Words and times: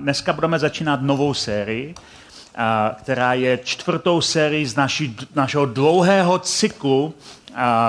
Dneska 0.00 0.32
budeme 0.32 0.58
začínat 0.58 1.02
novou 1.02 1.34
sérii, 1.34 1.94
která 2.94 3.34
je 3.34 3.58
čtvrtou 3.64 4.20
sérií 4.20 4.66
z 4.66 4.76
naší, 4.76 5.16
našeho 5.34 5.66
dlouhého 5.66 6.38
cyklu 6.38 7.14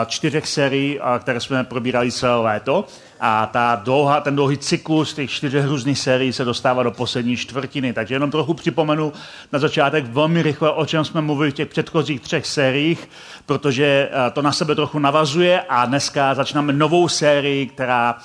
čtyřech 0.08 0.48
sérií, 0.48 1.00
které 1.20 1.40
jsme 1.40 1.64
probírali 1.64 2.12
celé 2.12 2.42
léto. 2.42 2.88
A 3.24 3.46
ta 3.46 3.82
dlouhá, 3.84 4.22
ten 4.22 4.36
dlouhý 4.36 4.58
cyklus 4.58 5.14
těch 5.14 5.32
čtyřech 5.32 5.66
různých 5.66 6.00
sérií 6.00 6.34
se 6.34 6.46
dostává 6.46 6.84
do 6.84 6.92
poslední 6.92 7.38
čtvrtiny. 7.38 7.94
Takže 7.94 8.16
jenom 8.16 8.32
trochu 8.32 8.54
připomenu 8.54 9.14
na 9.52 9.60
začátek 9.60 10.06
velmi 10.06 10.42
rychle, 10.42 10.72
o 10.72 10.86
čem 10.86 11.06
jsme 11.06 11.22
mluvili 11.22 11.52
v 11.52 11.54
těch 11.54 11.68
předchozích 11.68 12.22
třech 12.22 12.46
sériích, 12.46 13.10
protože 13.46 14.10
to 14.34 14.42
na 14.42 14.52
sebe 14.52 14.76
trochu 14.76 15.00
navazuje 15.00 15.62
a 15.70 15.86
dneska 15.86 16.36
začínáme 16.36 16.74
novou 16.74 17.08
sérii, 17.08 17.66
která, 17.68 18.18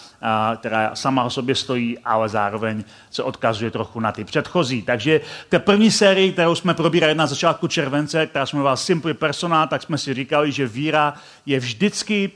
která 0.56 0.90
sama 0.94 1.24
o 1.24 1.30
sobě 1.30 1.54
stojí, 1.54 1.98
ale 1.98 2.28
zároveň 2.28 2.84
se 3.10 3.22
odkazuje 3.22 3.70
trochu 3.70 4.00
na 4.00 4.12
ty 4.12 4.24
předchozí. 4.24 4.82
Takže 4.82 5.20
ta 5.48 5.58
první 5.58 5.90
série, 5.90 6.32
kterou 6.32 6.54
jsme 6.54 6.74
probírali 6.74 7.14
na 7.14 7.26
začátku 7.26 7.68
července, 7.68 8.26
která 8.26 8.46
jsme 8.46 8.57
mluvila 8.57 8.76
Simply 8.76 9.14
Personal, 9.14 9.66
tak 9.66 9.82
jsme 9.82 9.99
si 9.99 10.14
říkali, 10.14 10.52
že 10.52 10.66
víra 10.66 11.14
je 11.46 11.61
vždycky, 11.61 12.31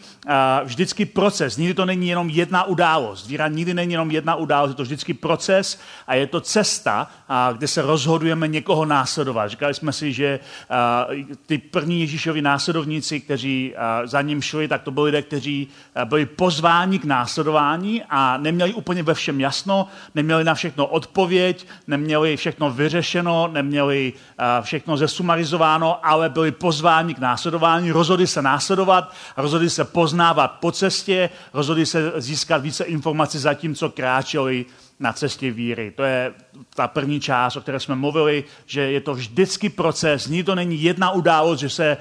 vždycky 0.64 1.04
proces. 1.04 1.56
Nikdy 1.56 1.74
to 1.74 1.84
není 1.84 2.08
jenom 2.08 2.30
jedna 2.30 2.64
událost. 2.64 3.26
Víra 3.26 3.48
nikdy 3.48 3.74
není 3.74 3.92
jenom 3.92 4.10
jedna 4.10 4.34
událost, 4.34 4.70
je 4.70 4.74
to 4.74 4.82
vždycky 4.82 5.14
proces 5.14 5.80
a 6.06 6.14
je 6.14 6.26
to 6.26 6.40
cesta, 6.40 7.10
kde 7.56 7.68
se 7.68 7.82
rozhodujeme 7.82 8.48
někoho 8.48 8.84
následovat. 8.84 9.48
Říkali 9.48 9.74
jsme 9.74 9.92
si, 9.92 10.12
že 10.12 10.40
ty 11.46 11.58
první 11.58 12.00
Ježíšovi 12.00 12.42
následovníci, 12.42 13.20
kteří 13.20 13.74
za 14.04 14.22
ním 14.22 14.42
šli, 14.42 14.68
tak 14.68 14.82
to 14.82 14.90
byli 14.90 15.06
lidé, 15.06 15.22
kteří 15.22 15.68
byli 16.04 16.26
pozváni 16.26 16.98
k 16.98 17.04
následování 17.04 18.02
a 18.10 18.36
neměli 18.36 18.74
úplně 18.74 19.02
ve 19.02 19.14
všem 19.14 19.40
jasno, 19.40 19.86
neměli 20.14 20.44
na 20.44 20.54
všechno 20.54 20.86
odpověď, 20.86 21.66
neměli 21.86 22.36
všechno 22.36 22.70
vyřešeno, 22.70 23.48
neměli 23.52 24.12
všechno 24.60 24.96
zesumarizováno, 24.96 26.06
ale 26.06 26.28
byli 26.28 26.50
pozváni 26.50 27.14
k 27.14 27.18
následování, 27.18 27.90
rozhodli 27.90 28.26
se 28.26 28.42
následovat, 28.42 28.99
rozhodli 29.36 29.70
se 29.70 29.84
poznávat 29.84 30.50
po 30.60 30.72
cestě, 30.72 31.30
rozhodli 31.52 31.86
se 31.86 32.12
získat 32.16 32.62
více 32.62 32.84
informací 32.84 33.38
za 33.38 33.54
tím, 33.54 33.74
co 33.74 33.90
kráčeli 33.90 34.66
na 35.00 35.12
cestě 35.12 35.50
víry. 35.50 35.92
To 35.96 36.02
je 36.02 36.34
ta 36.74 36.88
první 36.88 37.20
část, 37.20 37.56
o 37.56 37.60
které 37.60 37.80
jsme 37.80 37.94
mluvili, 37.94 38.44
že 38.66 38.80
je 38.80 39.00
to 39.00 39.14
vždycky 39.14 39.68
proces, 39.68 40.26
nikdy 40.26 40.44
to 40.44 40.54
není 40.54 40.82
jedna 40.82 41.10
událost, 41.10 41.60
že 41.60 41.68
se 41.68 41.96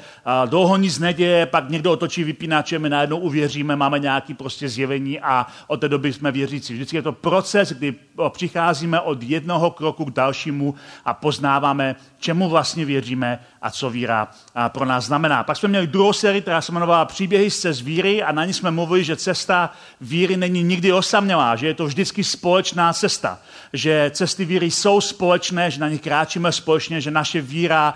dlouho 0.46 0.78
nic 0.78 1.00
neděje, 1.00 1.46
pak 1.46 1.70
někdo 1.70 1.92
otočí 1.92 2.24
vypínače, 2.24 2.80
my 2.80 2.90
najednou 2.90 3.18
uvěříme, 3.18 3.76
máme 3.76 4.00
nějaký 4.00 4.34
prostě 4.34 4.70
zjevení 4.70 5.20
a 5.20 5.48
od 5.68 5.82
té 5.82 5.90
doby 5.90 6.14
jsme 6.14 6.32
věřící. 6.32 6.74
Vždycky 6.74 6.96
je 6.96 7.02
to 7.02 7.12
proces, 7.12 7.72
kdy 7.72 7.96
přicházíme 8.30 9.00
od 9.00 9.24
jednoho 9.24 9.72
kroku 9.72 10.06
k 10.06 10.14
dalšímu 10.14 10.76
a 11.06 11.14
poznáváme, 11.14 11.96
čemu 12.20 12.50
vlastně 12.50 12.86
věříme 12.86 13.40
a 13.62 13.72
co 13.72 13.90
víra 13.90 14.28
pro 14.68 14.86
nás 14.86 15.06
znamená. 15.06 15.44
Pak 15.44 15.58
jsme 15.58 15.70
měli 15.70 15.88
druhou 15.88 16.14
sérii, 16.14 16.42
která 16.42 16.62
se 16.62 16.72
jmenovala 16.72 17.06
Příběhy 17.06 17.50
z 17.50 17.82
víry 17.82 18.24
a 18.24 18.32
na 18.32 18.46
ní 18.46 18.54
jsme 18.54 18.72
mluvili, 18.72 19.04
že 19.04 19.16
cesta 19.16 19.74
víry 20.02 20.38
není 20.38 20.64
nikdy 20.64 20.94
osamělá, 20.94 21.56
že 21.56 21.68
je 21.68 21.74
to 21.74 21.86
vždycky 21.86 22.24
společná 22.24 22.94
cesta, 22.94 23.40
že 23.74 24.12
cesty 24.40 24.46
víry 24.46 24.72
jsou 24.72 25.02
společné, 25.02 25.72
že 25.72 25.80
na 25.80 25.90
nich 25.90 26.02
kráčíme 26.02 26.52
společně, 26.52 27.02
že 27.02 27.12
naše 27.12 27.42
víra 27.42 27.94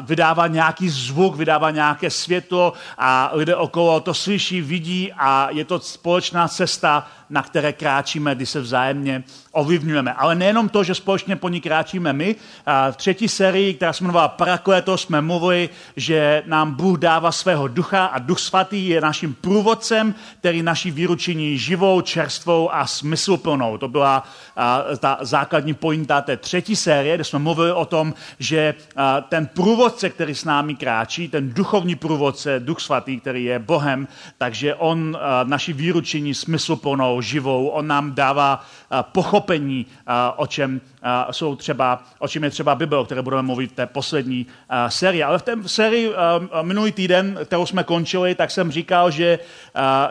vydává 0.00 0.46
nějaký 0.46 0.88
zvuk, 0.88 1.36
vydává 1.36 1.70
nějaké 1.70 2.10
světlo 2.10 2.72
a 2.98 3.30
lidé 3.32 3.56
okolo 3.56 4.00
to 4.00 4.14
slyší, 4.14 4.60
vidí 4.62 5.12
a 5.18 5.48
je 5.50 5.64
to 5.64 5.80
společná 5.80 6.48
cesta, 6.48 7.06
na 7.30 7.42
které 7.42 7.72
kráčíme, 7.72 8.34
když 8.34 8.50
se 8.50 8.60
vzájemně 8.60 9.24
ovlivňujeme. 9.52 10.12
Ale 10.12 10.34
nejenom 10.34 10.68
to, 10.68 10.84
že 10.84 10.94
společně 10.94 11.36
po 11.36 11.48
ní 11.48 11.60
kráčíme 11.60 12.12
my. 12.12 12.36
V 12.90 12.96
třetí 12.96 13.28
sérii, 13.28 13.74
která 13.74 13.92
se 13.92 14.04
jmenovala 14.04 14.28
Parakleto, 14.28 14.96
jsme 14.98 15.20
mluvili, 15.20 15.68
že 15.96 16.42
nám 16.46 16.74
Bůh 16.74 16.98
dává 16.98 17.32
svého 17.32 17.68
ducha 17.68 18.06
a 18.06 18.18
duch 18.18 18.38
svatý 18.38 18.88
je 18.88 19.00
naším 19.00 19.34
průvodcem, 19.34 20.14
který 20.38 20.62
naší 20.62 20.90
víru 20.90 21.14
činí 21.16 21.58
živou, 21.58 22.00
čerstvou 22.00 22.74
a 22.74 22.86
smysluplnou. 22.86 23.78
To 23.78 23.88
byla 23.88 24.24
ta 24.98 25.18
základní 25.20 25.74
pointa 25.74 26.20
té 26.20 26.36
třetí 26.36 26.76
série, 26.76 27.14
kde 27.14 27.24
jsme 27.24 27.38
mluvili 27.38 27.72
o 27.72 27.84
tom, 27.84 28.14
že 28.38 28.74
ten 29.28 29.46
průvodce, 29.46 30.10
který 30.10 30.34
s 30.34 30.44
námi 30.44 30.74
kráčí, 30.74 31.28
ten 31.28 31.52
duchovní 31.54 31.94
průvodce, 31.94 32.60
duch 32.60 32.80
svatý, 32.80 33.20
který 33.20 33.44
je 33.44 33.58
Bohem, 33.58 34.08
takže 34.38 34.74
on 34.74 35.18
naši 35.44 35.72
víru 35.72 36.00
činí 36.00 36.34
smysluplnou, 36.34 37.20
živou, 37.20 37.68
on 37.68 37.86
nám 37.86 38.14
dává 38.14 38.64
pochopení, 39.02 39.41
o 40.36 40.46
čem, 40.46 40.80
jsou 41.30 41.56
třeba, 41.56 42.02
o 42.18 42.28
čem 42.28 42.44
je 42.44 42.50
třeba 42.50 42.74
Bible, 42.74 42.98
o 42.98 43.04
které 43.04 43.22
budeme 43.22 43.42
mluvit 43.42 43.72
v 43.72 43.74
té 43.74 43.86
poslední 43.86 44.46
sérii. 44.88 45.22
Ale 45.22 45.38
v 45.38 45.42
té 45.42 45.56
sérii 45.66 46.12
minulý 46.62 46.92
týden, 46.92 47.38
kterou 47.44 47.66
jsme 47.66 47.84
končili, 47.84 48.34
tak 48.34 48.50
jsem 48.50 48.72
říkal, 48.72 49.10
že, 49.10 49.38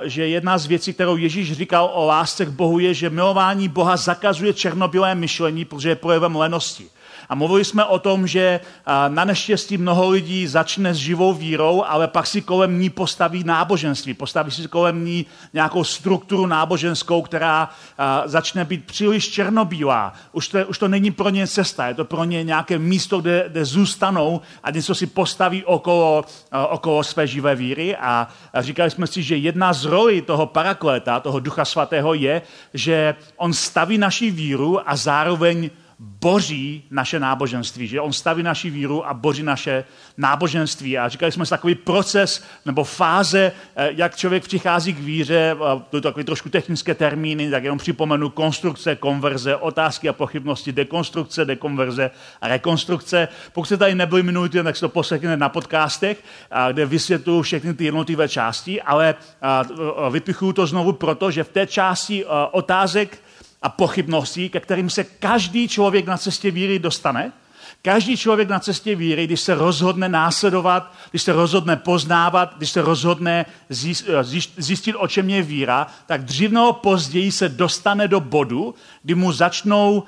že 0.02 0.28
jedna 0.28 0.58
z 0.58 0.66
věcí, 0.66 0.94
kterou 0.94 1.18
Ježíš 1.18 1.54
říkal 1.54 1.92
o 1.94 2.06
lásce 2.06 2.46
k 2.46 2.50
Bohu, 2.50 2.80
je, 2.80 2.94
že 2.94 3.10
milování 3.10 3.68
Boha 3.68 3.98
zakazuje 3.98 4.54
černobílé 4.54 5.16
myšlení, 5.16 5.66
protože 5.66 5.90
je 5.90 5.96
projevem 5.96 6.36
lenosti. 6.36 6.86
A 7.32 7.36
mluvili 7.36 7.66
jsme 7.66 7.86
o 7.86 8.00
tom, 8.00 8.28
že 8.28 8.60
na 9.08 9.26
neštěstí 9.26 9.78
mnoho 9.78 10.10
lidí 10.10 10.48
začne 10.48 10.94
s 10.94 10.98
živou 10.98 11.34
vírou, 11.34 11.84
ale 11.88 12.08
pak 12.08 12.28
si 12.28 12.42
kolem 12.42 12.80
ní 12.80 12.90
postaví 12.90 13.44
náboženství. 13.44 14.14
Postaví 14.14 14.52
si 14.52 14.68
kolem 14.68 15.06
ní 15.06 15.26
nějakou 15.54 15.84
strukturu 15.84 16.46
náboženskou, 16.46 17.22
která 17.22 17.70
začne 18.26 18.66
být 18.66 18.86
příliš 18.86 19.30
černobílá. 19.30 20.14
Už 20.32 20.48
to, 20.48 20.66
už 20.68 20.78
to 20.78 20.88
není 20.88 21.12
pro 21.12 21.30
ně 21.30 21.48
cesta, 21.48 21.88
je 21.88 21.94
to 21.94 22.06
pro 22.06 22.24
ně 22.24 22.44
nějaké 22.44 22.80
místo, 22.80 23.22
kde, 23.22 23.46
kde 23.48 23.66
zůstanou 23.66 24.42
a 24.64 24.72
něco 24.72 24.96
si 24.96 25.08
postaví 25.08 25.66
okolo, 25.66 26.26
okolo 26.70 27.04
své 27.04 27.28
živé 27.28 27.56
víry. 27.56 27.96
A 27.96 28.28
říkali 28.60 28.92
jsme 28.92 29.08
si, 29.08 29.24
že 29.24 29.36
jedna 29.38 29.74
z 29.74 29.86
roli 29.86 30.22
toho 30.22 30.46
parakleta, 30.46 31.20
toho 31.20 31.40
ducha 31.40 31.66
svatého 31.66 32.14
je, 32.14 32.42
že 32.74 33.16
on 33.38 33.54
staví 33.54 33.98
naši 33.98 34.32
víru 34.32 34.90
a 34.90 34.96
zároveň 34.96 35.70
boří 36.04 36.84
naše 36.92 37.20
náboženství, 37.20 37.88
že 37.88 38.02
on 38.02 38.14
staví 38.14 38.44
naši 38.44 38.70
víru 38.70 39.08
a 39.08 39.14
boří 39.14 39.44
naše 39.44 39.84
náboženství. 40.18 40.98
A 40.98 41.10
říkali 41.10 41.32
jsme 41.32 41.46
si 41.46 41.50
takový 41.50 41.76
proces 41.76 42.44
nebo 42.66 42.84
fáze, 42.84 43.52
eh, 43.76 43.90
jak 43.96 44.16
člověk 44.16 44.44
přichází 44.44 44.94
k 44.94 45.00
víře, 45.00 45.56
to 45.90 46.02
takové 46.02 46.24
trošku 46.24 46.50
technické 46.50 46.96
termíny, 46.96 47.52
tak 47.52 47.64
jenom 47.64 47.78
připomenu 47.78 48.30
konstrukce, 48.30 48.96
konverze, 48.96 49.56
otázky 49.56 50.10
a 50.10 50.14
pochybnosti, 50.14 50.72
dekonstrukce, 50.72 51.46
dekonverze 51.46 52.12
a 52.42 52.48
rekonstrukce. 52.48 53.28
Pokud 53.54 53.66
jste 53.66 53.78
tady 53.78 53.96
nebyli 53.96 54.24
minulý 54.24 54.50
týden, 54.50 54.66
tak 54.66 54.76
si 54.76 54.82
to 54.82 54.90
poslechněte 54.90 55.38
na 55.38 55.50
podcastech, 55.50 56.24
kde 56.72 56.86
vysvětluju 56.86 57.42
všechny 57.42 57.74
ty 57.74 57.86
jednotlivé 57.86 58.30
části, 58.30 58.82
ale 58.82 59.16
vypichuju 60.12 60.54
to 60.54 60.68
znovu 60.68 60.94
proto, 60.94 61.32
že 61.32 61.44
v 61.44 61.50
té 61.50 61.68
části 61.68 62.26
otázek 62.52 63.18
a 63.62 63.70
pochybností, 63.70 64.50
ke 64.50 64.60
kterým 64.60 64.90
se 64.90 65.04
každý 65.04 65.68
člověk 65.68 66.06
na 66.06 66.18
cestě 66.18 66.52
víry 66.52 66.80
dostane. 66.80 67.32
Každý 67.82 68.18
člověk 68.18 68.50
na 68.50 68.60
cestě 68.60 68.96
víry, 68.96 69.28
když 69.28 69.42
se 69.42 69.54
rozhodne 69.54 70.10
následovat, 70.10 70.94
když 71.10 71.22
se 71.22 71.34
rozhodne 71.34 71.76
poznávat, 71.76 72.54
když 72.58 72.70
se 72.70 72.82
rozhodne 72.82 73.46
zjistit, 74.58 74.94
o 74.94 75.08
čem 75.08 75.30
je 75.30 75.42
víra, 75.42 75.88
tak 76.06 76.24
dřív 76.24 76.52
nebo 76.52 76.74
později 76.74 77.32
se 77.32 77.50
dostane 77.50 78.08
do 78.08 78.20
bodu, 78.20 78.76
kdy 79.04 79.16
mu 79.16 79.32
začnou 79.32 80.04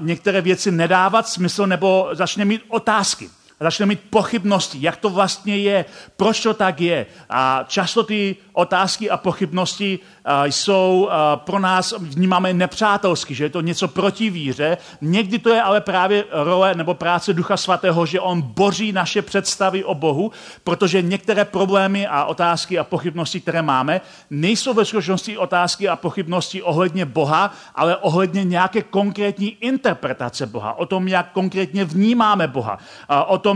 některé 0.00 0.40
věci 0.40 0.70
nedávat 0.70 1.28
smysl 1.28 1.66
nebo 1.66 2.08
začne 2.12 2.44
mít 2.44 2.62
otázky 2.68 3.30
a 3.62 3.64
začne 3.64 3.86
mít 3.86 4.00
pochybnosti, 4.10 4.78
jak 4.80 4.96
to 4.96 5.10
vlastně 5.10 5.56
je, 5.56 5.84
proč 6.16 6.40
to 6.40 6.54
tak 6.54 6.80
je. 6.80 7.06
A 7.30 7.64
často 7.68 8.02
ty 8.02 8.36
otázky 8.52 9.10
a 9.10 9.16
pochybnosti 9.16 9.98
jsou 10.44 11.10
pro 11.34 11.58
nás, 11.58 11.94
vnímáme 11.98 12.52
nepřátelsky, 12.52 13.34
že 13.34 13.44
je 13.44 13.50
to 13.50 13.60
něco 13.60 13.88
proti 13.88 14.30
víře. 14.30 14.78
Někdy 15.00 15.38
to 15.38 15.48
je 15.48 15.62
ale 15.62 15.80
právě 15.80 16.24
role 16.32 16.74
nebo 16.74 16.94
práce 16.94 17.32
Ducha 17.32 17.56
Svatého, 17.56 18.06
že 18.06 18.20
on 18.20 18.42
boří 18.42 18.92
naše 18.92 19.22
představy 19.22 19.84
o 19.84 19.94
Bohu, 19.94 20.32
protože 20.64 21.02
některé 21.02 21.44
problémy 21.44 22.06
a 22.06 22.24
otázky 22.24 22.78
a 22.78 22.84
pochybnosti, 22.84 23.40
které 23.40 23.62
máme, 23.62 24.00
nejsou 24.30 24.74
ve 24.74 24.84
skutečnosti 24.84 25.38
otázky 25.38 25.88
a 25.88 25.96
pochybnosti 25.96 26.62
ohledně 26.62 27.04
Boha, 27.04 27.52
ale 27.74 27.96
ohledně 27.96 28.44
nějaké 28.44 28.82
konkrétní 28.82 29.48
interpretace 29.60 30.46
Boha, 30.46 30.78
o 30.78 30.86
tom, 30.86 31.08
jak 31.08 31.32
konkrétně 31.32 31.84
vnímáme 31.84 32.48
Boha, 32.48 32.78
o 33.26 33.38
tom 33.38 33.51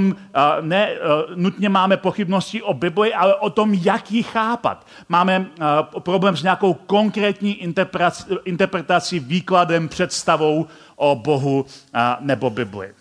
ne 0.60 0.90
nutně 1.34 1.69
máme 1.69 1.96
pochybnosti 1.96 2.62
o 2.62 2.75
Bibli, 2.75 3.14
ale 3.14 3.34
o 3.34 3.50
tom, 3.50 3.75
jak 3.75 4.10
ji 4.10 4.22
chápat. 4.22 4.87
Máme 5.08 5.46
problém 5.98 6.37
s 6.37 6.43
nějakou 6.43 6.75
konkrétní 6.75 7.62
interpretací, 8.44 9.19
výkladem, 9.19 9.88
představou 9.88 10.66
o 10.96 11.16
Bohu 11.16 11.66
nebo 12.20 12.50
Bibli. 12.50 12.93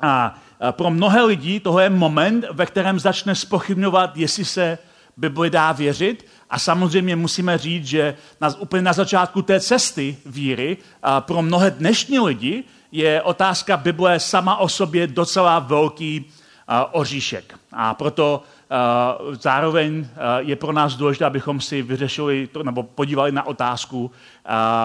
A 0.00 0.34
pro 0.70 0.90
mnohé 0.90 1.22
lidi 1.22 1.60
toho 1.60 1.80
je 1.80 1.90
moment, 1.90 2.44
ve 2.52 2.66
kterém 2.66 3.00
začne 3.00 3.34
spochybňovat, 3.34 4.16
jestli 4.16 4.44
se 4.44 4.78
Bibli 5.16 5.50
dá 5.50 5.72
věřit. 5.72 6.26
A 6.50 6.58
samozřejmě 6.58 7.16
musíme 7.16 7.58
říct, 7.58 7.86
že 7.86 8.14
na, 8.40 8.54
úplně 8.58 8.82
na 8.82 8.92
začátku 8.92 9.42
té 9.42 9.60
cesty 9.60 10.16
víry 10.26 10.76
pro 11.20 11.42
mnohé 11.42 11.70
dnešní 11.70 12.18
lidi 12.18 12.64
je 12.92 13.22
otázka 13.22 13.76
Bible 13.76 14.20
sama 14.20 14.56
o 14.56 14.68
sobě 14.68 15.06
docela 15.06 15.58
velký 15.58 16.20
uh, 16.20 16.74
oříšek. 16.92 17.58
A 17.72 17.94
proto 17.94 18.42
uh, 18.42 19.34
zároveň 19.34 19.98
uh, 19.98 20.06
je 20.38 20.56
pro 20.56 20.72
nás 20.72 20.96
důležité, 20.96 21.24
abychom 21.24 21.60
si 21.60 21.82
vyřešili 21.82 22.48
nebo 22.62 22.82
podívali 22.82 23.32
na 23.32 23.46
otázku, 23.46 24.10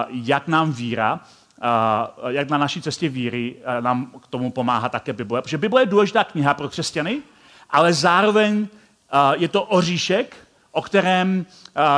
jak 0.09 0.47
nám 0.47 0.71
víra, 0.71 1.19
jak 2.27 2.49
na 2.49 2.57
naší 2.57 2.81
cestě 2.81 3.09
víry 3.09 3.55
nám 3.79 4.11
k 4.21 4.27
tomu 4.27 4.51
pomáhá 4.51 4.89
také 4.89 5.13
Bible. 5.13 5.41
Protože 5.41 5.57
Bible 5.57 5.81
je 5.81 5.85
důležitá 5.85 6.23
kniha 6.23 6.53
pro 6.53 6.69
křesťany, 6.69 7.21
ale 7.69 7.93
zároveň 7.93 8.67
je 9.33 9.47
to 9.47 9.63
oříšek, 9.63 10.37
o 10.71 10.81
kterém 10.81 11.45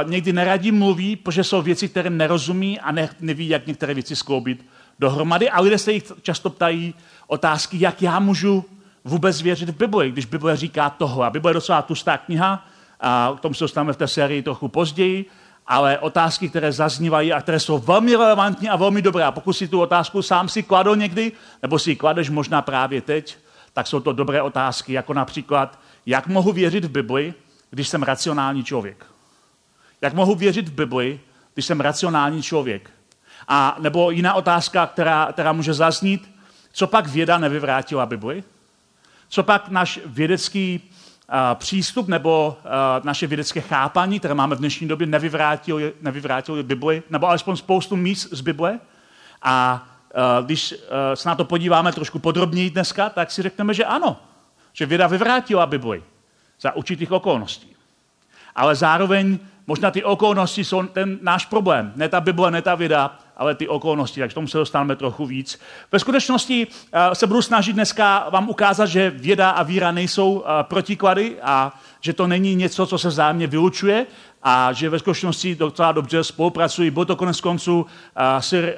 někdy 0.04 0.34
neradí 0.34 0.72
mluví, 0.72 1.16
protože 1.16 1.44
jsou 1.44 1.62
věci, 1.62 1.90
které 1.90 2.10
nerozumí 2.10 2.80
a 2.80 2.92
ne, 2.92 3.10
neví, 3.20 3.50
jak 3.50 3.68
některé 3.68 3.94
věci 3.94 4.16
skloubit 4.16 4.66
dohromady. 5.00 5.50
A 5.50 5.62
lidé 5.62 5.78
se 5.78 5.92
jich 5.92 6.12
často 6.22 6.50
ptají 6.50 6.94
otázky, 7.28 7.78
jak 7.80 8.02
já 8.02 8.20
můžu 8.20 8.66
vůbec 9.04 9.42
věřit 9.42 9.70
v 9.70 9.78
Bibli, 9.78 10.12
když 10.12 10.26
Bible 10.26 10.58
říká 10.58 10.90
tohle. 10.90 11.28
A 11.28 11.30
Bible 11.30 11.50
je 11.50 11.54
docela 11.54 11.82
tustá 11.82 12.18
kniha, 12.18 12.66
a 13.00 13.34
k 13.38 13.40
tomu 13.40 13.54
se 13.54 13.64
dostaneme 13.64 13.94
v 13.94 13.98
té 13.98 14.08
sérii 14.08 14.42
trochu 14.42 14.68
později, 14.68 15.26
ale 15.68 16.00
otázky, 16.00 16.50
které 16.50 16.72
zaznívají 16.72 17.34
a 17.34 17.42
které 17.42 17.60
jsou 17.60 17.78
velmi 17.78 18.16
relevantní 18.16 18.70
a 18.70 18.76
velmi 18.76 19.02
dobré. 19.02 19.24
A 19.24 19.32
pokud 19.32 19.54
si 19.54 19.68
tu 19.68 19.82
otázku 19.82 20.22
sám 20.22 20.50
si 20.50 20.64
kladl 20.64 20.96
někdy, 20.96 21.32
nebo 21.62 21.80
si 21.80 21.90
ji 21.90 21.96
kladeš 21.96 22.30
možná 22.30 22.62
právě 22.62 23.02
teď, 23.02 23.38
tak 23.74 23.88
jsou 23.88 24.00
to 24.00 24.14
dobré 24.14 24.42
otázky, 24.42 24.94
jako 24.94 25.14
například, 25.14 25.80
jak 26.06 26.28
mohu 26.28 26.52
věřit 26.52 26.86
v 26.86 26.90
Bibli, 26.90 27.34
když 27.70 27.88
jsem 27.88 28.04
racionální 28.04 28.64
člověk? 28.64 29.06
Jak 30.02 30.14
mohu 30.14 30.36
věřit 30.36 30.68
v 30.68 30.74
Bibli, 30.74 31.20
když 31.54 31.66
jsem 31.66 31.80
racionální 31.80 32.44
člověk? 32.44 32.92
A 33.48 33.76
nebo 33.80 34.12
jiná 34.12 34.34
otázka, 34.34 34.86
která, 34.86 35.28
která 35.32 35.54
může 35.54 35.74
zaznít, 35.74 36.32
co 36.72 36.88
pak 36.88 37.08
věda 37.08 37.38
nevyvrátila 37.38 38.06
Bibli? 38.06 38.44
Co 39.30 39.44
pak 39.44 39.70
náš 39.70 40.00
vědecký 40.06 40.80
uh, 41.30 41.36
přístup 41.54 42.08
nebo 42.08 42.58
uh, 42.60 43.06
naše 43.06 43.28
vědecké 43.28 43.62
chápání, 43.62 44.20
které 44.20 44.34
máme 44.34 44.56
v 44.56 44.60
dnešní 44.60 44.88
době, 44.88 45.08
nevyvrátilo, 45.08 45.80
nevyvrátilo 46.02 46.64
Bibli, 46.64 47.04
nebo 47.10 47.28
alespoň 47.28 47.56
spoustu 47.56 47.96
míst 47.96 48.28
z 48.32 48.42
Bible? 48.42 48.80
A 49.42 49.88
uh, 50.40 50.46
když 50.46 50.72
uh, 50.72 50.78
se 51.14 51.30
na 51.30 51.36
to 51.36 51.46
podíváme 51.46 51.92
trošku 51.92 52.20
podrobněji 52.20 52.70
dneska, 52.70 53.10
tak 53.10 53.32
si 53.32 53.42
řekneme, 53.42 53.74
že 53.74 53.86
ano, 53.86 54.18
že 54.74 54.86
věda 54.86 55.08
vyvrátila 55.08 55.66
Bibli 55.66 56.04
za 56.62 56.72
určitých 56.72 57.12
okolností. 57.12 57.76
Ale 58.56 58.76
zároveň 58.76 59.40
možná 59.68 59.92
ty 59.92 60.04
okolnosti 60.04 60.64
jsou 60.64 60.84
ten 60.84 61.20
náš 61.22 61.46
problém. 61.46 61.94
Ne 61.96 62.10
ta 62.10 62.22
Bible, 62.22 62.52
ne 62.52 62.62
ta 62.62 62.76
věda, 62.76 63.20
ale 63.38 63.56
ty 63.56 63.68
okolnosti, 63.68 64.20
takže 64.20 64.34
tomu 64.34 64.48
se 64.48 64.58
dostaneme 64.58 64.96
trochu 64.96 65.26
víc. 65.26 65.60
Ve 65.92 66.00
skutečnosti 66.00 66.68
uh, 66.68 67.14
se 67.14 67.28
budu 67.28 67.42
snažit 67.42 67.74
dneska 67.74 68.30
vám 68.30 68.50
ukázat, 68.50 68.86
že 68.86 69.10
věda 69.10 69.50
a 69.50 69.64
víra 69.64 69.92
nejsou 69.92 70.32
uh, 70.34 70.46
protiklady 70.62 71.36
a 71.44 71.80
že 72.02 72.14
to 72.14 72.28
není 72.28 72.56
něco, 72.56 72.86
co 72.86 72.98
se 72.98 73.08
vzájemně 73.08 73.48
vylučuje 73.48 74.06
a 74.44 74.74
že 74.74 74.90
ve 74.90 75.00
skutečnosti 75.00 75.56
docela 75.56 75.92
dobře 75.92 76.24
spolupracují. 76.24 76.92
Byl 76.92 77.06
to 77.06 77.16
konec 77.16 77.42
konců 77.42 77.82
uh, 77.82 77.86
Sir 78.40 78.78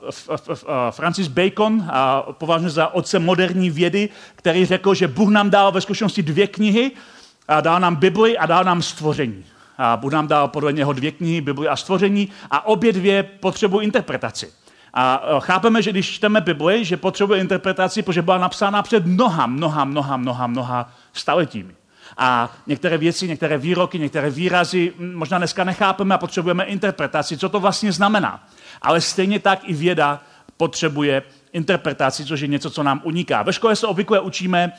uh, 0.00 0.28
uh, 0.28 0.66
Francis 0.90 1.28
Bacon, 1.28 1.74
uh, 1.74 1.88
považuji 2.32 2.68
za 2.68 2.94
otce 2.94 3.18
moderní 3.18 3.70
vědy, 3.70 4.08
který 4.34 4.66
řekl, 4.66 4.94
že 4.94 5.08
Bůh 5.08 5.30
nám 5.30 5.50
dal 5.50 5.72
ve 5.72 5.80
skutečnosti 5.80 6.22
dvě 6.22 6.46
knihy, 6.46 6.90
uh, 6.90 7.60
dal 7.60 7.80
nám 7.80 7.96
Bibli 7.96 8.38
a 8.38 8.46
dal 8.46 8.64
nám 8.64 8.82
stvoření. 8.82 9.44
A 9.78 9.96
Bůh 9.96 10.12
nám 10.12 10.28
dal 10.28 10.48
podle 10.48 10.72
něho 10.72 10.92
dvě 10.92 11.12
knihy, 11.12 11.40
Bibli 11.40 11.68
a 11.68 11.76
stvoření, 11.76 12.28
a 12.50 12.66
obě 12.66 12.92
dvě 12.92 13.22
potřebují 13.22 13.84
interpretaci. 13.84 14.52
A 14.94 15.22
chápeme, 15.38 15.82
že 15.82 15.90
když 15.90 16.10
čteme 16.10 16.40
Bibli, 16.40 16.84
že 16.84 16.96
potřebuje 16.96 17.40
interpretaci, 17.40 18.02
protože 18.02 18.22
byla 18.22 18.38
napsána 18.38 18.82
před 18.82 19.06
mnoha, 19.06 19.46
mnoha, 19.46 19.84
mnoha, 19.84 20.16
mnoha, 20.16 20.46
mnoha 20.46 20.92
staletími. 21.12 21.74
A 22.16 22.52
některé 22.66 22.98
věci, 22.98 23.28
některé 23.28 23.58
výroky, 23.58 23.98
některé 23.98 24.30
výrazy 24.30 24.92
možná 24.98 25.38
dneska 25.38 25.64
nechápeme 25.64 26.14
a 26.14 26.18
potřebujeme 26.18 26.64
interpretaci, 26.64 27.38
co 27.38 27.48
to 27.48 27.60
vlastně 27.60 27.92
znamená. 27.92 28.48
Ale 28.82 29.00
stejně 29.00 29.38
tak 29.38 29.60
i 29.62 29.74
věda 29.74 30.20
potřebuje 30.56 31.22
interpretaci, 31.52 32.24
což 32.24 32.40
je 32.40 32.48
něco, 32.48 32.70
co 32.70 32.82
nám 32.82 33.00
uniká. 33.04 33.42
Ve 33.42 33.52
škole 33.52 33.76
se 33.76 33.86
obvykle 33.86 34.20
učíme, 34.20 34.72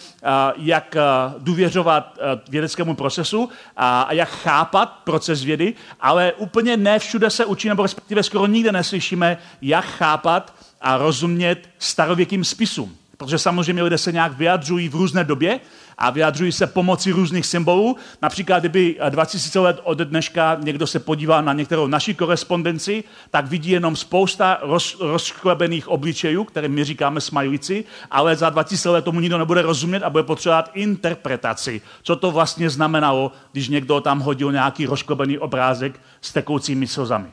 jak 0.58 0.96
důvěřovat 1.38 2.20
vědeckému 2.50 2.96
procesu 2.96 3.50
a 3.78 4.14
jak 4.14 4.30
chápat 4.30 5.00
proces 5.04 5.44
vědy, 5.44 5.74
ale 6.02 6.34
úplně 6.34 6.78
ne 6.78 7.00
všude 7.00 7.30
se 7.30 7.46
učí, 7.46 7.70
nebo 7.70 7.84
respektive 7.84 8.24
skoro 8.24 8.46
nikde 8.46 8.72
neslyšíme, 8.72 9.38
jak 9.62 9.86
chápat 9.86 10.54
a 10.82 10.98
rozumět 10.98 11.70
starověkým 11.80 12.44
spisům. 12.44 12.96
Protože 13.18 13.38
samozřejmě 13.38 13.84
lidé 13.84 13.98
se 13.98 14.12
nějak 14.12 14.38
vyjadřují 14.38 14.90
v 14.90 14.96
různé 14.96 15.24
době 15.24 15.60
a 16.00 16.10
vyjadřují 16.10 16.52
se 16.52 16.68
pomocí 16.68 17.12
různých 17.12 17.46
symbolů. 17.46 17.98
Například, 18.22 18.60
kdyby 18.60 18.98
2000 19.10 19.60
let 19.60 19.80
od 19.84 19.98
dneška 19.98 20.58
někdo 20.64 20.88
se 20.88 21.00
podívá 21.00 21.42
na 21.42 21.54
některou 21.54 21.88
naší 21.88 22.16
korespondenci, 22.16 23.04
tak 23.32 23.46
vidí 23.46 23.72
jenom 23.72 23.96
spousta 23.96 24.58
roz, 24.62 24.98
rozklebených 25.00 25.88
obličejů, 25.88 26.44
které 26.44 26.68
my 26.68 26.84
říkáme 26.84 27.22
smajlici, 27.22 27.84
ale 28.12 28.36
za 28.36 28.50
2000 28.50 28.90
let 28.90 29.06
tomu 29.06 29.20
nikdo 29.20 29.38
nebude 29.38 29.62
rozumět 29.62 30.04
a 30.04 30.10
bude 30.10 30.24
potřebovat 30.24 30.72
interpretaci. 30.74 31.82
Co 32.04 32.16
to 32.16 32.32
vlastně 32.32 32.70
znamenalo, 32.70 33.32
když 33.52 33.70
někdo 33.70 34.02
tam 34.02 34.20
hodil 34.20 34.52
nějaký 34.52 34.86
rozklebený 34.86 35.38
obrázek 35.38 36.02
s 36.22 36.34
tekoucími 36.34 36.88
slzami. 36.88 37.28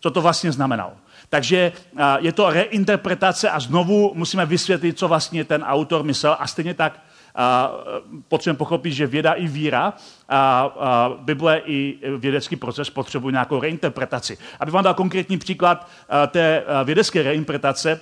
Co 0.00 0.10
to 0.10 0.20
vlastně 0.20 0.52
znamenalo? 0.52 0.92
Takže 1.28 1.72
je 2.18 2.32
to 2.32 2.50
reinterpretace 2.50 3.50
a 3.50 3.60
znovu 3.60 4.12
musíme 4.14 4.46
vysvětlit, 4.46 4.98
co 4.98 5.08
vlastně 5.08 5.44
ten 5.44 5.62
autor 5.62 6.02
myslel 6.02 6.36
a 6.38 6.46
stejně 6.46 6.74
tak 6.74 7.00
potřebujeme 8.28 8.58
pochopit, 8.58 8.92
že 8.92 9.06
věda 9.06 9.32
i 9.32 9.46
víra, 9.46 9.92
a, 10.28 10.60
a 10.80 11.12
Bible 11.18 11.62
i 11.66 11.98
vědecký 12.16 12.56
proces 12.56 12.90
potřebují 12.90 13.32
nějakou 13.32 13.60
reinterpretaci. 13.60 14.38
Abych 14.60 14.74
vám 14.74 14.84
dal 14.84 14.94
konkrétní 14.94 15.38
příklad 15.38 15.88
té 16.28 16.64
vědecké 16.84 17.22
reinterpretace, 17.22 18.00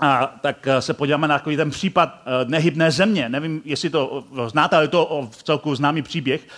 a 0.00 0.34
tak 0.40 0.68
se 0.80 0.94
podíváme 0.94 1.28
na 1.28 1.38
ten 1.38 1.70
případ 1.70 2.22
nehybné 2.44 2.90
země. 2.90 3.28
Nevím, 3.28 3.62
jestli 3.64 3.90
to 3.90 4.24
znáte, 4.46 4.76
ale 4.76 4.84
je 4.84 4.88
to 4.88 5.28
v 5.30 5.42
celku 5.42 5.74
známý 5.74 6.02
příběh. 6.02 6.48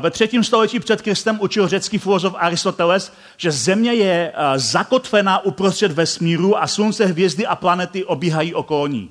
Ve 0.00 0.10
třetím 0.10 0.44
století 0.44 0.80
před 0.80 1.02
Kristem 1.02 1.38
učil 1.40 1.68
řecký 1.68 1.98
filozof 1.98 2.34
Aristoteles, 2.38 3.12
že 3.36 3.50
země 3.50 3.94
je 3.94 4.32
zakotvená 4.56 5.44
uprostřed 5.44 5.92
vesmíru 5.92 6.58
a 6.58 6.66
slunce, 6.66 7.06
hvězdy 7.06 7.46
a 7.46 7.56
planety 7.56 8.04
obíhají 8.04 8.54
okolo 8.54 8.86
ní. 8.86 9.10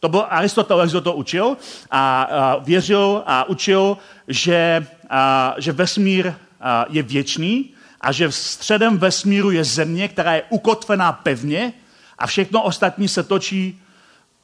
To 0.00 0.08
byl 0.08 0.26
Aristoteles, 0.28 0.90
kdo 0.90 1.00
to 1.00 1.12
učil 1.12 1.56
a, 1.90 2.22
a 2.22 2.56
věřil 2.56 3.22
a 3.26 3.48
učil, 3.48 3.98
že, 4.28 4.86
a, 5.10 5.54
že 5.58 5.72
vesmír 5.72 6.32
a, 6.60 6.84
je 6.88 7.02
věčný 7.02 7.70
a 8.00 8.12
že 8.12 8.28
v 8.28 8.34
středem 8.34 8.98
vesmíru 8.98 9.50
je 9.50 9.64
země, 9.64 10.08
která 10.08 10.34
je 10.34 10.42
ukotvená 10.48 11.12
pevně 11.12 11.72
a 12.18 12.26
všechno 12.26 12.62
ostatní 12.62 13.08
se 13.08 13.22
točí 13.22 13.80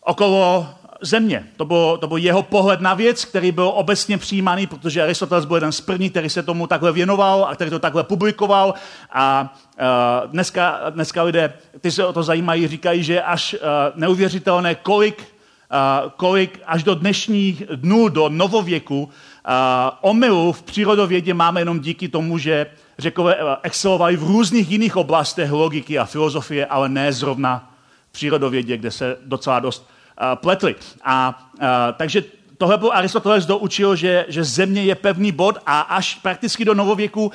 okolo 0.01 0.69
země. 1.01 1.47
To 1.57 1.65
byl, 1.65 1.99
to 2.01 2.07
byl 2.07 2.17
jeho 2.17 2.43
pohled 2.43 2.81
na 2.81 2.95
věc, 2.95 3.25
který 3.25 3.53
byl 3.53 3.73
obecně 3.75 4.19
přijímaný, 4.19 4.67
protože 4.67 5.03
Aristoteles 5.03 5.45
byl 5.45 5.57
jeden 5.57 5.73
z 5.73 5.81
prvních, 5.81 6.11
který 6.11 6.31
se 6.31 6.43
tomu 6.43 6.67
takhle 6.67 6.93
věnoval 6.93 7.45
a 7.45 7.55
který 7.55 7.71
to 7.71 7.79
takhle 7.79 8.05
publikoval. 8.05 8.75
A 9.13 9.55
uh, 10.25 10.31
dneska, 10.31 10.81
dneska 10.91 11.23
lidé, 11.23 11.53
kteří 11.79 11.97
se 11.97 12.07
o 12.07 12.13
to 12.13 12.23
zajímají, 12.23 12.69
říkají, 12.69 13.03
že 13.03 13.23
až 13.23 13.55
uh, 13.55 13.61
neuvěřitelné, 13.95 14.75
kolik 14.75 15.36
kolik 16.17 16.61
až 16.67 16.83
do 16.83 16.95
dnešních 16.95 17.63
dnů, 17.75 18.09
do 18.09 18.29
novověku, 18.29 19.11
omylů 20.01 20.53
v 20.53 20.63
přírodovědě 20.63 21.35
máme 21.35 21.61
jenom 21.61 21.81
díky 21.81 22.09
tomu, 22.09 22.39
že 22.39 22.67
řekové 22.99 23.37
excelovali 23.63 24.17
v 24.17 24.23
různých 24.23 24.71
jiných 24.71 24.97
oblastech 24.97 25.51
logiky 25.51 25.99
a 25.99 26.05
filozofie, 26.05 26.67
ale 26.67 26.89
ne 26.89 27.13
zrovna 27.13 27.73
v 28.09 28.13
přírodovědě, 28.13 28.77
kde 28.77 28.91
se 28.91 29.17
docela 29.25 29.61
dost 29.61 29.91
pletli. 30.35 30.75
A, 31.05 31.49
a 31.61 31.93
takže 31.93 32.25
tohle 32.59 32.79
byl 32.79 32.91
Aristoteles 32.93 33.47
doučil, 33.47 33.97
že, 33.97 34.27
že 34.29 34.45
země 34.45 34.85
je 34.85 34.95
pevný 34.95 35.33
bod 35.33 35.59
a 35.67 35.81
až 35.81 36.15
prakticky 36.15 36.65
do 36.65 36.75
novověku 36.75 37.33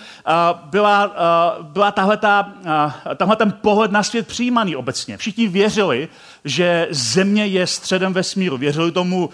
byla, 0.63 1.15
byla 1.61 1.91
tahle, 1.91 2.19
uh, 2.25 3.13
tahle 3.15 3.35
ten 3.35 3.51
pohled 3.51 3.91
na 3.91 4.03
svět 4.03 4.27
přijímaný 4.27 4.75
obecně. 4.75 5.17
Všichni 5.17 5.47
věřili, 5.47 6.09
že 6.45 6.87
země 6.89 7.45
je 7.45 7.67
středem 7.67 8.13
vesmíru. 8.13 8.57
Věřili 8.57 8.91
tomu 8.91 9.29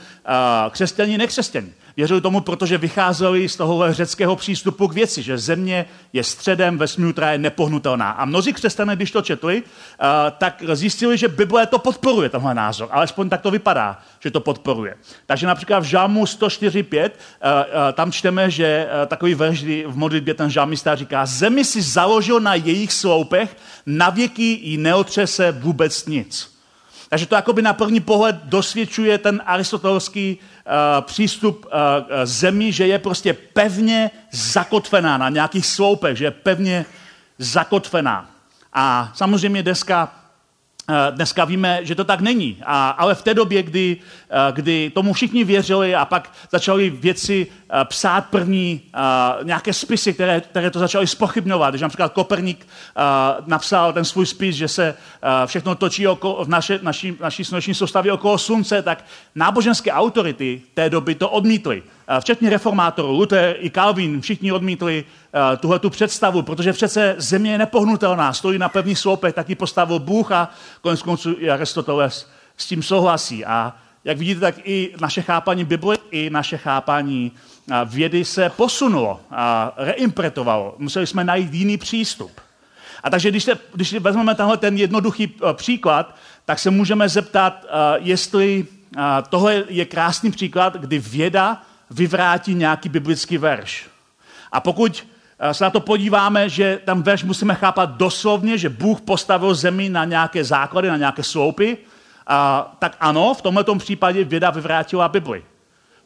křesťani, 0.72 1.18
nekřesťani. 1.18 1.74
Věřili 1.98 2.22
tomu, 2.22 2.42
protože 2.42 2.78
vycházeli 2.78 3.50
z 3.50 3.56
toho 3.56 3.94
řeckého 3.94 4.36
přístupu 4.36 4.88
k 4.88 4.94
věci, 4.94 5.24
že 5.24 5.38
země 5.38 5.86
je 6.14 6.24
středem 6.24 6.78
vesmíru, 6.78 7.12
která 7.12 7.32
je 7.32 7.38
nepohnutelná. 7.38 8.12
A 8.12 8.26
mnozí 8.26 8.54
křesťané, 8.54 8.96
když 8.96 9.12
to 9.12 9.22
četli, 9.22 9.64
uh, 9.64 10.08
tak 10.38 10.64
zjistili, 10.74 11.18
že 11.18 11.28
Bible 11.28 11.66
to 11.66 11.80
podporuje, 11.80 12.30
tenhle 12.30 12.54
názor. 12.54 12.90
Alespoň 12.92 13.30
tak 13.30 13.42
to 13.42 13.52
vypadá, 13.52 14.00
že 14.20 14.32
to 14.32 14.40
podporuje. 14.40 14.96
Takže 15.26 15.48
například 15.48 15.80
v 15.80 15.84
Žámu 15.84 16.24
104.5 16.24 17.06
uh, 17.06 17.10
uh, 17.10 17.12
tam 17.94 18.12
čteme, 18.12 18.52
že 18.52 18.88
takový 19.08 19.36
verš 19.36 19.64
v 19.64 19.98
modlitbě 19.98 20.34
ten 20.34 20.50
žámista 20.50 20.96
říká, 20.96 21.26
zemi 21.26 21.66
si 21.66 21.82
založil 21.82 22.40
na 22.40 22.56
jejich 22.56 22.94
sloupech, 22.94 23.58
na 23.86 24.10
věky 24.10 24.60
ji 24.62 24.78
neotřese 24.78 25.52
vůbec 25.52 26.06
nic. 26.06 26.57
Takže 27.10 27.26
to 27.26 27.36
jakoby 27.36 27.62
na 27.62 27.74
první 27.74 28.00
pohled 28.00 28.36
dosvědčuje 28.44 29.18
ten 29.18 29.42
aristotelský 29.46 30.38
uh, 30.38 30.72
přístup 31.02 31.66
uh, 31.66 31.72
zemi, 32.24 32.72
že 32.72 32.88
je 32.88 33.00
prostě 33.00 33.34
pevně 33.34 34.12
zakotvená 34.32 35.18
na 35.18 35.30
nějakých 35.30 35.66
sloupech, 35.66 36.18
že 36.18 36.26
je 36.26 36.32
pevně 36.32 36.86
zakotvená. 37.40 38.30
A 38.74 39.12
samozřejmě 39.16 39.64
dneska 39.64 40.17
Eh, 40.17 40.17
dneska 41.12 41.46
víme, 41.46 41.80
že 41.82 41.96
to 41.96 42.04
tak 42.04 42.22
není. 42.22 42.58
A, 42.66 42.90
ale 42.90 43.16
v 43.16 43.22
té 43.22 43.34
době, 43.34 43.64
kdy, 43.64 43.98
eh, 44.30 44.52
kdy 44.52 44.90
tomu 44.90 45.14
všichni 45.14 45.44
věřili 45.44 45.96
a 45.96 46.06
pak 46.06 46.32
začali 46.52 46.90
věci 46.90 47.48
eh, 47.70 47.86
psát 47.86 48.26
první 48.30 48.82
nějaké 49.44 49.74
spisy, 49.74 50.14
které, 50.14 50.42
které 50.42 50.72
to 50.72 50.80
začaly 50.80 51.08
spochybňovat. 51.08 51.70
Když 51.70 51.82
například 51.82 52.14
Koperník 52.14 52.68
napsal 53.46 53.94
ten 53.94 54.06
svůj 54.06 54.26
spis, 54.26 54.56
že 54.56 54.68
se 54.68 54.96
všechno 55.46 55.76
točí 55.76 56.08
okolo, 56.08 56.46
v 56.46 56.48
naše, 56.48 56.80
naší, 56.82 57.18
naší 57.20 57.46
sluneční 57.46 57.74
soustavě 57.74 58.14
okolo 58.14 58.38
slunce, 58.38 58.82
tak 58.82 59.06
náboženské 59.36 59.92
autority 59.92 60.62
té 60.74 60.90
doby 60.90 61.16
to 61.16 61.30
odmítly. 61.30 61.84
Včetně 62.20 62.50
reformátorů, 62.50 63.12
Luther 63.12 63.56
i 63.60 63.70
Calvin, 63.70 64.22
všichni 64.22 64.52
odmítli 64.52 65.06
tuhle 65.60 65.80
tu 65.80 65.90
představu, 65.90 66.42
protože 66.42 66.74
přece 66.74 67.16
země 67.18 67.52
je 67.52 67.58
nepohnutelná, 67.58 68.34
stojí 68.34 68.60
na 68.60 68.70
pevných 68.70 69.00
sloupech, 69.00 69.36
taky 69.36 69.56
postavil 69.56 70.00
Bůh 70.00 70.32
a 70.32 70.50
konec 70.82 71.02
konců 71.02 71.36
i 71.40 71.50
Aristoteles 71.50 72.30
s 72.58 72.66
tím 72.66 72.84
souhlasí. 72.84 73.46
A 73.46 73.76
jak 74.04 74.18
vidíte, 74.18 74.40
tak 74.40 74.56
i 74.64 74.94
naše 75.02 75.22
chápání 75.22 75.66
Bible, 75.66 75.98
i 76.12 76.30
naše 76.30 76.58
chápání 76.58 77.32
vědy 77.86 78.26
se 78.26 78.50
posunulo 78.50 79.20
a 79.32 79.74
reimpretovalo. 79.78 80.76
Museli 80.78 81.08
jsme 81.08 81.24
najít 81.24 81.54
jiný 81.54 81.78
přístup. 81.78 82.32
A 83.04 83.10
takže 83.10 83.30
když, 83.30 83.44
se, 83.44 83.58
když 83.74 83.94
vezmeme 83.94 84.36
tenhle 84.36 84.58
ten 84.58 84.78
jednoduchý 84.78 85.36
příklad, 85.54 86.16
tak 86.46 86.60
se 86.60 86.70
můžeme 86.70 87.10
zeptat, 87.10 87.66
jestli 87.96 88.66
tohle 89.30 89.64
je 89.70 89.86
krásný 89.86 90.32
příklad, 90.32 90.76
kdy 90.76 91.00
věda 91.00 91.62
vyvrátí 91.90 92.54
nějaký 92.54 92.90
biblický 92.90 93.38
verš. 93.38 93.90
A 94.52 94.60
pokud 94.60 95.08
Eh, 95.40 95.54
se 95.54 95.64
na 95.64 95.70
to 95.70 95.80
podíváme, 95.80 96.50
že 96.50 96.82
tam 96.86 97.04
verš 97.04 97.24
musíme 97.24 97.56
chápat 97.56 97.90
doslovně, 97.90 98.58
že 98.58 98.70
Bůh 98.70 99.02
postavil 99.02 99.56
zemi 99.56 99.90
na 99.90 100.06
nějaké 100.06 100.44
základy, 100.44 100.88
na 100.88 100.98
nějaké 100.98 101.24
sloupy, 101.24 101.78
a, 102.28 102.76
tak 102.80 102.98
ano, 103.00 103.34
v 103.34 103.42
tomto 103.42 103.76
případě 103.76 104.24
věda 104.24 104.50
vyvrátila 104.50 105.10
Bibli. 105.10 105.44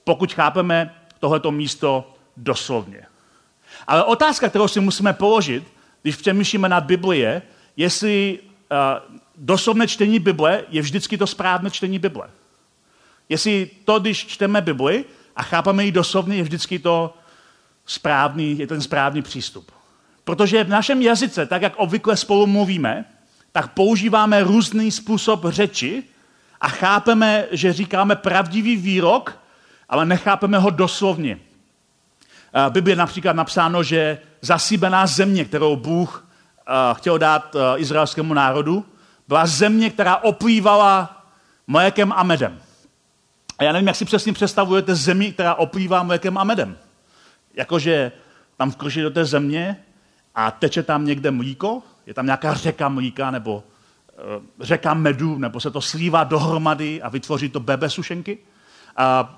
Pokud 0.03 0.33
chápeme 0.33 0.95
tohleto 1.19 1.51
místo 1.51 2.13
doslovně. 2.37 3.05
Ale 3.87 4.03
otázka, 4.03 4.49
kterou 4.49 4.67
si 4.67 4.79
musíme 4.79 5.13
položit, 5.13 5.63
když 6.01 6.15
přemýšlíme 6.15 6.69
nad 6.69 6.83
Bibli, 6.83 7.19
je, 7.19 7.41
jestli 7.77 8.39
uh, 8.39 9.17
doslovné 9.35 9.87
čtení 9.87 10.19
Bible 10.19 10.63
je 10.69 10.81
vždycky 10.81 11.17
to 11.17 11.27
správné 11.27 11.71
čtení 11.71 11.99
Bible. 11.99 12.29
Jestli 13.29 13.69
to, 13.85 13.99
když 13.99 14.25
čteme 14.25 14.61
Bibli 14.61 15.05
a 15.41 15.43
chápeme 15.43 15.85
ji 15.85 15.91
doslovně, 15.91 16.35
je 16.35 16.43
vždycky 16.43 16.79
to 16.79 17.17
správný, 17.85 18.59
je 18.59 18.67
ten 18.67 18.81
správný 18.81 19.21
přístup. 19.21 19.71
Protože 20.23 20.63
v 20.63 20.69
našem 20.69 21.01
jazyce, 21.01 21.45
tak 21.45 21.61
jak 21.61 21.75
obvykle 21.75 22.17
spolu 22.17 22.47
mluvíme, 22.47 23.05
tak 23.51 23.73
používáme 23.73 24.43
různý 24.43 24.91
způsob 24.91 25.45
řeči 25.49 26.03
a 26.61 26.67
chápeme, 26.67 27.45
že 27.51 27.73
říkáme 27.73 28.15
pravdivý 28.15 28.75
výrok, 28.75 29.39
ale 29.89 30.05
nechápeme 30.05 30.57
ho 30.57 30.69
doslovně. 30.69 31.39
V 32.69 32.71
Bibli 32.71 32.91
je 32.91 32.95
například 32.95 33.35
napsáno, 33.35 33.83
že 33.83 34.17
zasíbená 34.41 35.07
země, 35.07 35.45
kterou 35.45 35.75
Bůh 35.75 36.27
chtěl 36.93 37.17
dát 37.17 37.55
izraelskému 37.77 38.33
národu, 38.33 38.85
byla 39.27 39.45
země, 39.45 39.89
která 39.89 40.17
oplývala 40.17 41.25
mlékem 41.67 42.13
a 42.15 42.23
medem. 42.23 42.61
A 43.61 43.63
já 43.63 43.71
nevím, 43.71 43.87
jak 43.87 43.95
si 43.95 44.05
přesně 44.05 44.33
představujete 44.33 44.95
zemi, 44.95 45.31
která 45.31 45.55
oplývá 45.55 46.03
mlékem 46.03 46.37
a 46.37 46.43
medem 46.43 46.77
jakože 47.53 48.11
tam 48.57 48.71
vkročí 48.71 49.01
do 49.01 49.11
té 49.11 49.25
země 49.25 49.77
a 50.35 50.51
teče 50.51 50.83
tam 50.83 51.05
někde 51.05 51.31
mlíko, 51.31 51.81
je 52.05 52.13
tam 52.13 52.25
nějaká 52.25 52.53
řeka 52.53 52.89
mlíka 52.89 53.31
nebo 53.31 53.55
uh, 53.55 54.43
řeka 54.59 54.93
medu, 54.93 55.37
nebo 55.37 55.59
se 55.59 55.71
to 55.71 55.81
slívá 55.81 56.23
dohromady 56.23 57.01
a 57.01 57.09
vytvoří 57.09 57.49
to 57.49 57.59
bebe 57.59 57.89
sušenky. 57.89 58.37
A 58.97 59.37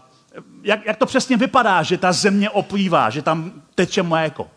jak, 0.63 0.85
jak 0.85 0.97
to 0.97 1.05
přesně 1.05 1.37
vypadá, 1.37 1.83
že 1.83 1.97
ta 1.97 2.11
země 2.11 2.49
oplývá, 2.49 3.09
že 3.09 3.21
tam 3.21 3.51
teče 3.75 4.03
mléko? 4.03 4.51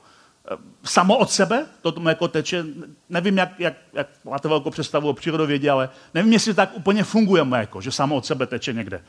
Eh, 0.50 0.56
samo 0.84 1.16
od 1.16 1.30
sebe 1.30 1.66
to 1.82 1.94
mléko 1.98 2.28
teče, 2.28 2.64
nevím, 3.08 3.38
jak, 3.38 3.60
jak, 3.60 3.74
jak 3.92 4.08
máte 4.24 4.48
velkou 4.48 4.70
představu 4.70 5.08
o 5.08 5.12
přírodovědě, 5.12 5.70
ale 5.70 5.88
nevím, 6.14 6.32
jestli 6.32 6.54
tak 6.54 6.70
úplně 6.74 7.04
funguje 7.04 7.44
mléko, 7.44 7.80
že 7.80 7.90
samo 7.90 8.16
od 8.16 8.26
sebe 8.26 8.46
teče 8.46 8.72
někde. 8.72 9.02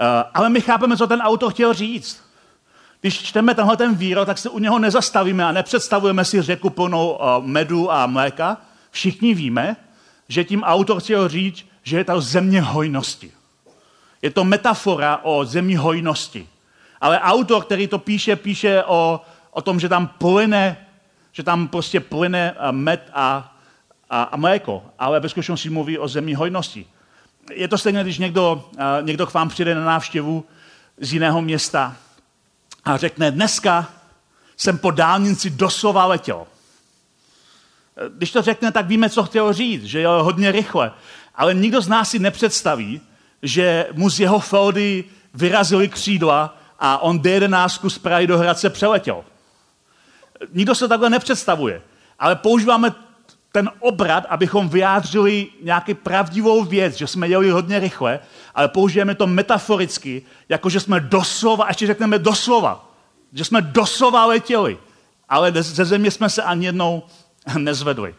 Uh, 0.00 0.30
ale 0.34 0.50
my 0.50 0.60
chápeme, 0.60 0.96
co 0.96 1.06
ten 1.06 1.20
autor 1.20 1.52
chtěl 1.52 1.74
říct. 1.74 2.28
Když 3.00 3.22
čteme 3.22 3.54
tenhle 3.54 3.76
ten 3.76 3.94
výrok, 3.94 4.26
tak 4.26 4.38
se 4.38 4.50
u 4.50 4.58
něho 4.58 4.78
nezastavíme 4.78 5.44
a 5.44 5.52
nepředstavujeme 5.52 6.24
si 6.24 6.42
řeku 6.42 6.70
plnou 6.70 7.18
eh, 7.20 7.24
medu 7.40 7.92
a 7.92 8.06
mléka. 8.06 8.56
Všichni 8.90 9.34
víme, 9.34 9.76
že 10.28 10.44
tím 10.44 10.62
autor 10.62 11.00
chtěl 11.00 11.28
říct, 11.28 11.66
že 11.82 11.96
je 11.96 12.04
to 12.04 12.20
země 12.20 12.60
hojnosti. 12.60 13.32
Je 14.22 14.30
to 14.30 14.44
metafora 14.44 15.20
o 15.22 15.44
zemi 15.44 15.74
hojnosti. 15.74 16.48
Ale 17.00 17.20
autor, 17.20 17.64
který 17.64 17.86
to 17.86 17.98
píše, 17.98 18.36
píše 18.36 18.84
o, 18.84 19.20
o 19.50 19.62
tom, 19.62 19.80
že 19.80 19.88
tam 19.88 20.06
plyne, 20.06 20.86
že 21.32 21.42
tam 21.42 21.68
prostě 21.68 22.00
plyne 22.00 22.54
eh, 22.58 22.72
med 22.72 23.10
a, 23.12 23.56
a, 24.10 24.22
a 24.22 24.36
mléko. 24.36 24.82
Ale 24.98 25.20
ve 25.20 25.28
skutečnosti 25.28 25.70
mluví 25.70 25.98
o 25.98 26.08
zemi 26.08 26.34
hojnosti. 26.34 26.86
Je 27.50 27.68
to 27.68 27.78
stejné, 27.78 28.02
když 28.02 28.18
někdo, 28.18 28.70
eh, 28.78 29.02
někdo 29.02 29.26
k 29.26 29.34
vám 29.34 29.48
přijde 29.48 29.74
na 29.74 29.84
návštěvu 29.84 30.44
z 31.00 31.12
jiného 31.12 31.42
města 31.42 31.96
a 32.84 32.96
řekne, 32.96 33.30
dneska 33.30 33.90
jsem 34.56 34.78
po 34.78 34.90
dálnici 34.90 35.50
doslova 35.50 36.06
letěl. 36.06 36.46
Když 38.16 38.30
to 38.30 38.42
řekne, 38.42 38.72
tak 38.72 38.86
víme, 38.86 39.10
co 39.10 39.22
chtěl 39.22 39.52
říct, 39.52 39.84
že 39.84 40.00
je 40.00 40.06
hodně 40.06 40.52
rychle. 40.52 40.92
Ale 41.34 41.54
nikdo 41.54 41.80
z 41.80 41.88
nás 41.88 42.10
si 42.10 42.18
nepředstaví, 42.18 43.00
že 43.42 43.86
mu 43.92 44.10
z 44.10 44.20
jeho 44.20 44.38
feldy 44.38 45.04
vyrazily 45.34 45.88
křídla 45.88 46.58
a 46.78 46.98
on 46.98 47.18
D11 47.18 47.88
z 47.88 47.98
Prahy 47.98 48.26
do 48.26 48.38
Hradce 48.38 48.70
přeletěl. 48.70 49.24
Nikdo 50.52 50.74
se 50.74 50.88
takhle 50.88 51.10
nepředstavuje. 51.10 51.82
Ale 52.18 52.36
používáme 52.36 52.94
ten 53.52 53.70
obrat, 53.80 54.24
abychom 54.28 54.68
vyjádřili 54.68 55.46
nějaký 55.62 55.94
pravdivou 55.94 56.64
věc, 56.64 56.96
že 56.96 57.06
jsme 57.06 57.28
jeli 57.28 57.50
hodně 57.50 57.78
rychle, 57.78 58.20
ale 58.54 58.68
použijeme 58.68 59.14
to 59.14 59.26
metaforicky, 59.26 60.22
jako 60.48 60.70
že 60.70 60.80
jsme 60.80 61.00
doslova, 61.00 61.68
ještě 61.68 61.86
řekneme 61.86 62.18
doslova, 62.18 62.94
že 63.32 63.44
jsme 63.44 63.62
doslova 63.62 64.26
letěli, 64.26 64.78
ale 65.28 65.62
ze 65.62 65.84
země 65.84 66.10
jsme 66.10 66.30
se 66.30 66.42
ani 66.42 66.66
jednou 66.66 67.02
nezvedli. 67.58 68.14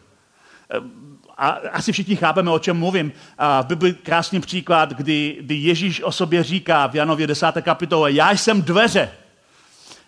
A 1.36 1.48
asi 1.48 1.92
všichni 1.92 2.16
chápeme, 2.16 2.50
o 2.50 2.58
čem 2.58 2.78
mluvím. 2.78 3.12
A 3.38 3.62
byl 3.74 3.94
krásný 4.02 4.40
příklad, 4.40 4.92
kdy, 4.92 5.36
kdy 5.40 5.54
Ježíš 5.54 6.02
o 6.02 6.12
sobě 6.12 6.42
říká 6.42 6.86
v 6.86 6.94
Janově 6.94 7.26
10. 7.26 7.46
kapitole, 7.62 8.12
já 8.12 8.30
jsem 8.30 8.62
dveře. 8.62 9.10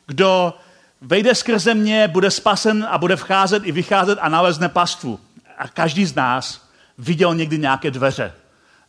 Kdo 0.06 0.54
vejde 1.02 1.34
skrze 1.34 1.74
mě, 1.74 2.08
bude 2.08 2.30
spasen 2.30 2.86
a 2.90 2.98
bude 2.98 3.16
vcházet 3.16 3.62
i 3.66 3.72
vycházet 3.72 4.18
a 4.22 4.28
nalezne 4.28 4.68
pastvu. 4.68 5.20
A 5.58 5.68
každý 5.68 6.06
z 6.06 6.14
nás 6.14 6.68
viděl 6.98 7.34
někdy 7.34 7.58
nějaké 7.58 7.90
dveře. 7.90 8.32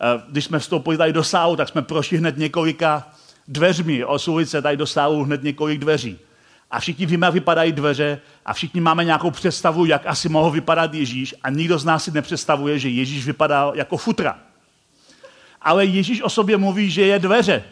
Eh, 0.02 0.22
když 0.30 0.46
jsme 0.46 0.60
vstoupili 0.60 0.98
tady 0.98 1.14
do 1.14 1.24
sálu, 1.24 1.56
tak 1.56 1.70
jsme 1.70 1.82
prošli 1.82 2.18
hned 2.18 2.38
několika 2.38 3.08
dveřmi. 3.48 4.06
O 4.06 4.18
ulice 4.32 4.62
tady 4.62 4.78
do 4.78 4.86
sálu 4.86 5.24
hned 5.24 5.44
několik 5.44 5.80
dveří. 5.80 6.20
A 6.72 6.80
všichni 6.80 7.06
víme, 7.06 7.28
jak 7.28 7.34
vypadají 7.34 7.72
dveře 7.72 8.20
a 8.46 8.54
všichni 8.54 8.82
máme 8.82 9.04
nějakou 9.04 9.32
představu, 9.32 9.86
jak 9.86 10.02
asi 10.06 10.30
mohl 10.30 10.52
vypadat 10.52 10.94
Ježíš 10.94 11.36
a 11.44 11.50
nikdo 11.50 11.80
z 11.80 11.86
nás 11.86 12.04
si 12.04 12.12
nepředstavuje, 12.12 12.80
že 12.80 12.90
Ježíš 12.90 13.26
vypadal 13.26 13.74
jako 13.76 13.98
futra. 13.98 14.40
Ale 15.62 15.86
Ježíš 15.86 16.22
o 16.22 16.30
sobě 16.30 16.58
mluví, 16.58 16.92
že 16.92 17.02
je 17.02 17.20
dveře. 17.20 17.64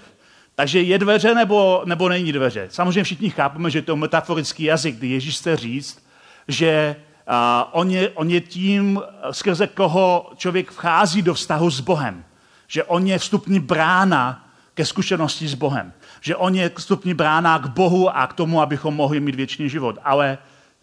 Takže 0.56 0.82
je 0.82 1.00
dveře 1.00 1.36
nebo, 1.36 1.82
nebo 1.86 2.10
není 2.10 2.32
dveře? 2.32 2.68
Samozřejmě 2.70 3.04
všichni 3.04 3.30
chápeme, 3.30 3.70
že 3.70 3.82
to 3.82 3.92
je 3.92 3.96
metaforický 3.96 4.64
jazyk, 4.64 4.96
kdy 4.96 5.08
Ježíš 5.08 5.38
chce 5.38 5.56
říct, 5.56 6.06
že 6.48 6.96
uh, 7.30 7.36
on, 7.72 7.92
je, 7.92 8.10
on 8.10 8.30
je 8.30 8.42
tím, 8.42 9.02
skrze 9.32 9.68
koho 9.68 10.32
člověk 10.36 10.72
vchází 10.72 11.22
do 11.22 11.34
vztahu 11.34 11.70
s 11.70 11.80
Bohem. 11.80 12.24
Že 12.68 12.84
on 12.84 13.08
je 13.08 13.18
vstupní 13.18 13.60
brána 13.60 14.48
ke 14.74 14.86
zkušenosti 14.86 15.48
s 15.48 15.54
Bohem. 15.54 15.94
Že 16.22 16.36
on 16.36 16.56
je 16.56 16.72
vstupní 16.76 17.14
brána 17.14 17.60
k 17.60 17.68
Bohu 17.68 18.18
a 18.18 18.28
k 18.28 18.34
tomu, 18.34 18.62
abychom 18.62 18.96
mohli 18.96 19.20
mít 19.20 19.36
věčný 19.36 19.70
život. 19.70 19.98
Ale 20.04 20.38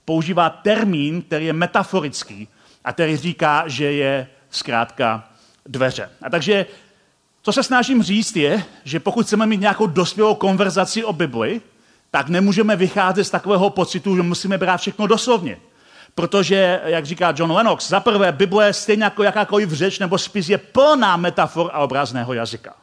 používá 0.04 0.50
termín, 0.50 1.22
který 1.22 1.46
je 1.46 1.52
metaforický 1.52 2.48
a 2.84 2.92
který 2.92 3.16
říká, 3.16 3.64
že 3.66 3.92
je 3.92 4.26
zkrátka 4.50 5.28
dveře. 5.66 6.10
A 6.22 6.30
takže 6.30 6.66
co 7.48 7.52
se 7.52 7.62
snažím 7.62 8.02
říct 8.02 8.36
je, 8.36 8.64
že 8.84 9.00
pokud 9.00 9.26
chceme 9.26 9.46
mít 9.46 9.60
nějakou 9.60 9.86
dospělou 9.86 10.34
konverzaci 10.34 11.04
o 11.04 11.12
Bibli, 11.12 11.60
tak 12.10 12.28
nemůžeme 12.28 12.76
vycházet 12.76 13.24
z 13.24 13.30
takového 13.30 13.70
pocitu, 13.70 14.16
že 14.16 14.22
musíme 14.22 14.58
brát 14.58 14.76
všechno 14.76 15.06
doslovně. 15.06 15.56
Protože, 16.14 16.80
jak 16.84 17.06
říká 17.06 17.34
John 17.36 17.52
Lennox, 17.52 17.88
za 17.88 18.00
prvé 18.00 18.32
Bible, 18.32 18.72
stejně 18.72 19.04
jako 19.04 19.22
jakákoliv 19.22 19.72
řeč 19.72 19.98
nebo 19.98 20.18
spis, 20.18 20.48
je 20.48 20.58
plná 20.58 21.16
metafor 21.16 21.70
a 21.72 21.78
obrazného 21.78 22.32
jazyka. 22.32 22.74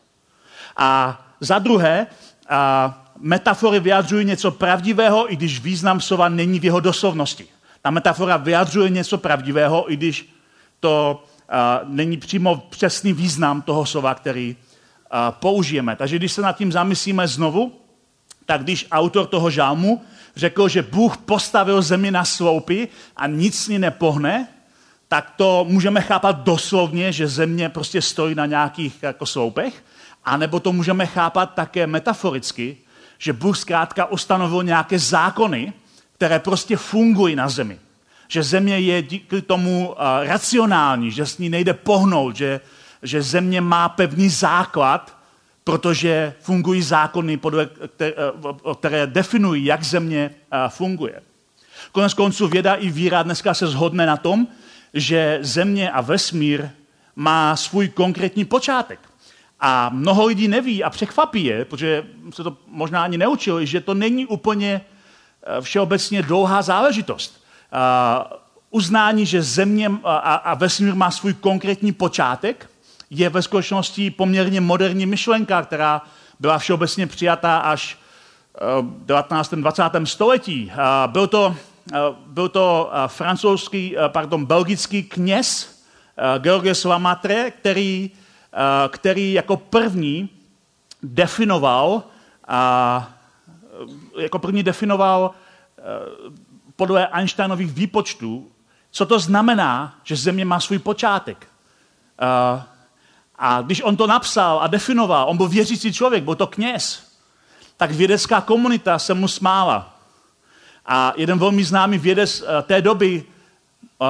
A 0.77 1.21
za 1.39 1.59
druhé, 1.59 2.07
a 2.49 3.05
metafory 3.19 3.79
vyjadřují 3.79 4.25
něco 4.25 4.51
pravdivého, 4.51 5.33
i 5.33 5.35
když 5.35 5.59
význam 5.59 6.01
slova 6.01 6.29
není 6.29 6.59
v 6.59 6.65
jeho 6.65 6.79
doslovnosti. 6.79 7.47
Ta 7.81 7.91
metafora 7.91 8.37
vyjadřuje 8.37 8.89
něco 8.89 9.17
pravdivého, 9.17 9.91
i 9.91 9.95
když 9.95 10.29
to 10.79 11.23
není 11.83 12.17
přímo 12.17 12.57
přesný 12.69 13.13
význam 13.13 13.61
toho 13.61 13.85
slova, 13.85 14.15
který 14.15 14.55
použijeme. 15.29 15.95
Takže 15.95 16.15
když 16.15 16.31
se 16.31 16.41
nad 16.41 16.57
tím 16.57 16.71
zamyslíme 16.71 17.27
znovu, 17.27 17.71
tak 18.45 18.63
když 18.63 18.87
autor 18.91 19.27
toho 19.27 19.49
žálmu 19.49 20.01
řekl, 20.35 20.67
že 20.67 20.81
Bůh 20.81 21.17
postavil 21.17 21.81
zemi 21.81 22.11
na 22.11 22.25
sloupy 22.25 22.87
a 23.15 23.27
nic 23.27 23.67
ní 23.67 23.79
nepohne, 23.79 24.47
tak 25.07 25.33
to 25.37 25.65
můžeme 25.69 26.01
chápat 26.01 26.39
doslovně, 26.39 27.11
že 27.11 27.27
země 27.27 27.69
prostě 27.69 28.01
stojí 28.01 28.35
na 28.35 28.45
nějakých 28.45 29.03
jako 29.03 29.25
sloupech, 29.25 29.83
anebo 30.25 30.59
to 30.59 30.73
můžeme 30.73 31.05
chápat 31.05 31.53
také 31.53 31.87
metaforicky, 31.87 32.77
že 33.17 33.33
Bůh 33.33 33.57
zkrátka 33.57 34.05
ustanovil 34.05 34.63
nějaké 34.63 34.99
zákony, 34.99 35.73
které 36.13 36.39
prostě 36.39 36.77
fungují 36.77 37.35
na 37.35 37.49
zemi. 37.49 37.79
Že 38.27 38.43
země 38.43 38.79
je 38.79 39.01
díky 39.01 39.41
tomu 39.41 39.95
racionální, 40.23 41.11
že 41.11 41.25
s 41.25 41.37
ní 41.37 41.49
nejde 41.49 41.73
pohnout, 41.73 42.35
že, 42.35 42.61
že 43.01 43.21
země 43.21 43.61
má 43.61 43.89
pevný 43.89 44.29
základ, 44.29 45.17
protože 45.63 46.33
fungují 46.39 46.81
zákony, 46.81 47.37
podle, 47.37 47.69
které, 47.95 48.13
které 48.79 49.07
definují, 49.07 49.65
jak 49.65 49.83
země 49.83 50.31
funguje. 50.69 51.21
Konec 51.91 52.13
konců 52.13 52.47
věda 52.47 52.73
i 52.73 52.89
víra 52.89 53.23
dneska 53.23 53.53
se 53.53 53.67
shodne 53.67 54.05
na 54.05 54.17
tom, 54.17 54.47
že 54.93 55.39
země 55.41 55.91
a 55.91 56.01
vesmír 56.01 56.69
má 57.15 57.55
svůj 57.55 57.89
konkrétní 57.89 58.45
počátek. 58.45 58.99
A 59.59 59.89
mnoho 59.89 60.25
lidí 60.25 60.47
neví 60.47 60.83
a 60.83 60.89
překvapí 60.89 61.45
je, 61.45 61.65
protože 61.65 62.03
se 62.33 62.43
to 62.43 62.57
možná 62.67 63.03
ani 63.03 63.17
neučili, 63.17 63.67
že 63.67 63.81
to 63.81 63.93
není 63.93 64.25
úplně 64.25 64.81
eh, 64.81 65.61
všeobecně 65.61 66.21
dlouhá 66.21 66.61
záležitost. 66.61 67.44
Uznání, 68.69 69.25
že 69.25 69.41
země 69.41 69.91
a 70.43 70.53
vesmír 70.53 70.95
má 70.95 71.11
svůj 71.11 71.33
konkrétní 71.33 71.91
počátek, 71.91 72.69
je 73.09 73.29
ve 73.29 73.41
skutečnosti 73.41 74.11
poměrně 74.11 74.61
moderní 74.61 75.05
myšlenka, 75.05 75.61
která 75.61 76.01
byla 76.39 76.57
všeobecně 76.57 77.07
přijatá 77.07 77.57
až 77.57 77.97
v 78.81 79.05
19. 79.05 79.53
20. 79.53 79.83
století. 80.03 80.71
Byl 81.07 81.27
to, 81.27 81.55
eh, 81.93 81.97
byl 82.25 82.49
to 82.49 82.91
eh, 82.91 83.07
francouzský, 83.07 83.95
pardon, 84.07 84.45
belgický 84.45 85.03
kněz 85.03 85.75
Georges 86.39 86.85
Lamatre, 86.85 87.51
který 87.51 88.11
Eh, 88.57 88.89
který 88.89 89.33
jako 89.33 89.57
první 89.57 90.29
definoval, 91.03 92.03
jako 94.17 94.39
první 94.39 94.63
definoval 94.63 95.31
eh, 95.77 95.81
podle 96.75 97.07
Einsteinových 97.07 97.71
výpočtů, 97.71 98.51
co 98.91 99.05
to 99.05 99.19
znamená, 99.19 99.99
že 100.03 100.15
Země 100.15 100.45
má 100.45 100.59
svůj 100.59 100.79
počátek. 100.79 101.47
Eh, 102.21 102.63
a 103.35 103.61
když 103.61 103.81
on 103.81 103.97
to 103.97 104.07
napsal 104.07 104.59
a 104.61 104.67
definoval, 104.67 105.29
on 105.29 105.37
byl 105.37 105.47
věřící 105.47 105.93
člověk, 105.93 106.23
byl 106.23 106.35
to 106.35 106.47
kněz, 106.47 107.11
tak 107.77 107.91
vědecká 107.91 108.41
komunita 108.41 108.99
se 108.99 109.13
mu 109.13 109.27
smála. 109.27 109.99
A 110.85 111.13
jeden 111.15 111.39
velmi 111.39 111.63
známý 111.63 111.97
vědec 111.97 112.43
té 112.63 112.81
doby 112.81 113.23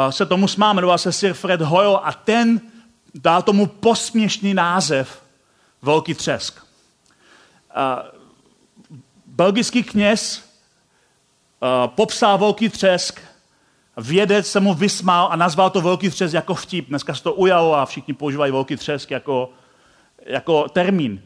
se 0.10 0.26
tomu 0.26 0.48
smál, 0.48 0.74
jmenoval 0.74 0.98
se 0.98 1.12
Sir 1.12 1.34
Fred 1.34 1.62
Hoyle 1.62 2.00
a 2.04 2.12
ten 2.12 2.62
dal 3.14 3.42
tomu 3.42 3.66
posměšný 3.66 4.54
název 4.54 5.26
Velký 5.82 6.14
třesk. 6.14 6.66
Belgický 9.26 9.84
kněz 9.84 10.44
popsal 11.88 12.38
Velký 12.38 12.70
třesk, 12.70 13.22
vědec 13.98 14.48
se 14.48 14.60
mu 14.60 14.74
vysmál 14.74 15.28
a 15.32 15.36
nazval 15.36 15.70
to 15.70 15.82
Velký 15.82 16.10
třesk 16.10 16.34
jako 16.34 16.56
vtip. 16.56 16.88
Dneska 16.88 17.16
se 17.16 17.24
to 17.24 17.34
ujalo 17.34 17.76
a 17.76 17.86
všichni 17.86 18.14
používají 18.14 18.52
Velký 18.52 18.76
třesk 18.76 19.12
jako, 19.12 19.50
jako 20.26 20.70
termín. 20.70 21.22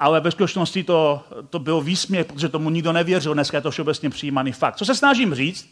ale 0.00 0.20
ve 0.20 0.30
skutečnosti 0.30 0.84
to, 0.84 1.22
to 1.50 1.58
byl 1.58 1.80
výsměch, 1.80 2.26
protože 2.26 2.48
tomu 2.48 2.70
nikdo 2.70 2.92
nevěřil. 2.92 3.34
Dneska 3.34 3.56
je 3.56 3.60
to 3.60 3.70
všeobecně 3.70 4.10
přijímaný 4.10 4.52
fakt. 4.52 4.76
Co 4.76 4.84
se 4.84 4.94
snažím 4.94 5.34
říct, 5.34 5.68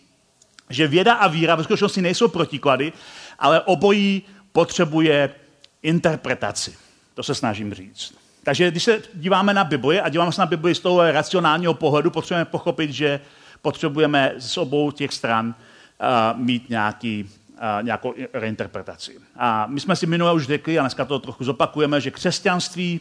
že 0.70 0.86
věda 0.86 1.14
a 1.14 1.28
víra 1.28 1.54
ve 1.54 1.64
skutečnosti 1.64 2.02
nejsou 2.02 2.28
protiklady, 2.28 2.92
ale 3.38 3.60
obojí 3.60 4.22
potřebuje 4.52 5.34
interpretaci. 5.82 6.76
To 7.14 7.22
se 7.22 7.34
snažím 7.34 7.74
říct. 7.74 8.21
Takže 8.44 8.70
když 8.70 8.82
se 8.82 9.02
díváme 9.14 9.54
na 9.54 9.64
Bibli 9.64 10.00
a 10.00 10.08
díváme 10.08 10.32
se 10.32 10.40
na 10.40 10.46
Bibli 10.46 10.74
z 10.74 10.80
toho 10.80 11.12
racionálního 11.12 11.74
pohledu, 11.74 12.10
potřebujeme 12.10 12.44
pochopit, 12.44 12.90
že 12.90 13.20
potřebujeme 13.62 14.32
z 14.38 14.56
obou 14.56 14.90
těch 14.90 15.12
stran 15.12 15.46
uh, 15.46 16.40
mít 16.40 16.70
nějaký, 16.70 17.24
uh, 17.24 17.82
nějakou 17.82 18.14
reinterpretaci. 18.32 19.18
A 19.36 19.66
my 19.66 19.80
jsme 19.80 19.96
si 19.96 20.06
minule 20.06 20.32
už 20.32 20.46
řekli, 20.46 20.78
a 20.78 20.82
dneska 20.82 21.04
to 21.04 21.18
trochu 21.18 21.44
zopakujeme, 21.44 22.00
že 22.00 22.10
křesťanství 22.10 23.00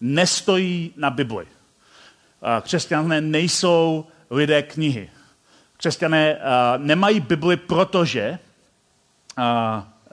nestojí 0.00 0.92
na 0.96 1.10
Bibli. 1.10 1.44
Uh, 1.44 1.48
křesťané 2.60 3.20
nejsou 3.20 4.06
lidé 4.30 4.62
knihy. 4.62 5.10
Křesťané 5.76 6.34
uh, 6.34 6.40
nemají 6.84 7.20
Bibli, 7.20 7.56
protože 7.56 8.38
uh, 9.38 9.44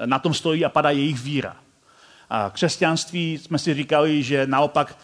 na 0.06 0.20
tom 0.20 0.34
stojí 0.34 0.66
a 0.66 0.70
padá 0.70 0.90
jejich 0.90 1.20
víra. 1.20 1.56
Křesťanství 2.52 3.38
jsme 3.38 3.60
si 3.60 3.74
říkali, 3.74 4.24
že 4.24 4.48
naopak 4.48 4.98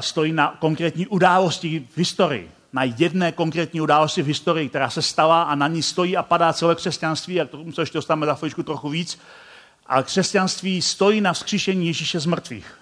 stojí 0.00 0.32
na 0.32 0.56
konkrétní 0.58 1.06
události 1.06 1.88
v 1.90 1.98
historii. 1.98 2.50
Na 2.72 2.84
jedné 2.84 3.32
konkrétní 3.32 3.80
události 3.80 4.22
v 4.22 4.26
historii, 4.26 4.68
která 4.68 4.90
se 4.90 5.02
stala 5.02 5.42
a 5.42 5.54
na 5.54 5.68
ní 5.68 5.82
stojí 5.82 6.16
a 6.16 6.22
padá 6.22 6.52
celé 6.52 6.74
křesťanství, 6.74 7.40
a 7.40 7.44
k 7.44 7.50
tomu 7.50 7.72
se 7.72 7.82
ještě 7.82 7.98
dostaneme 7.98 8.26
za 8.26 8.34
chvíličku 8.34 8.62
trochu 8.62 8.88
víc. 8.88 9.18
A 9.86 10.02
křesťanství 10.02 10.82
stojí 10.82 11.20
na 11.20 11.32
vzkříšení 11.32 11.86
Ježíše 11.86 12.20
z 12.20 12.26
mrtvých. 12.26 12.78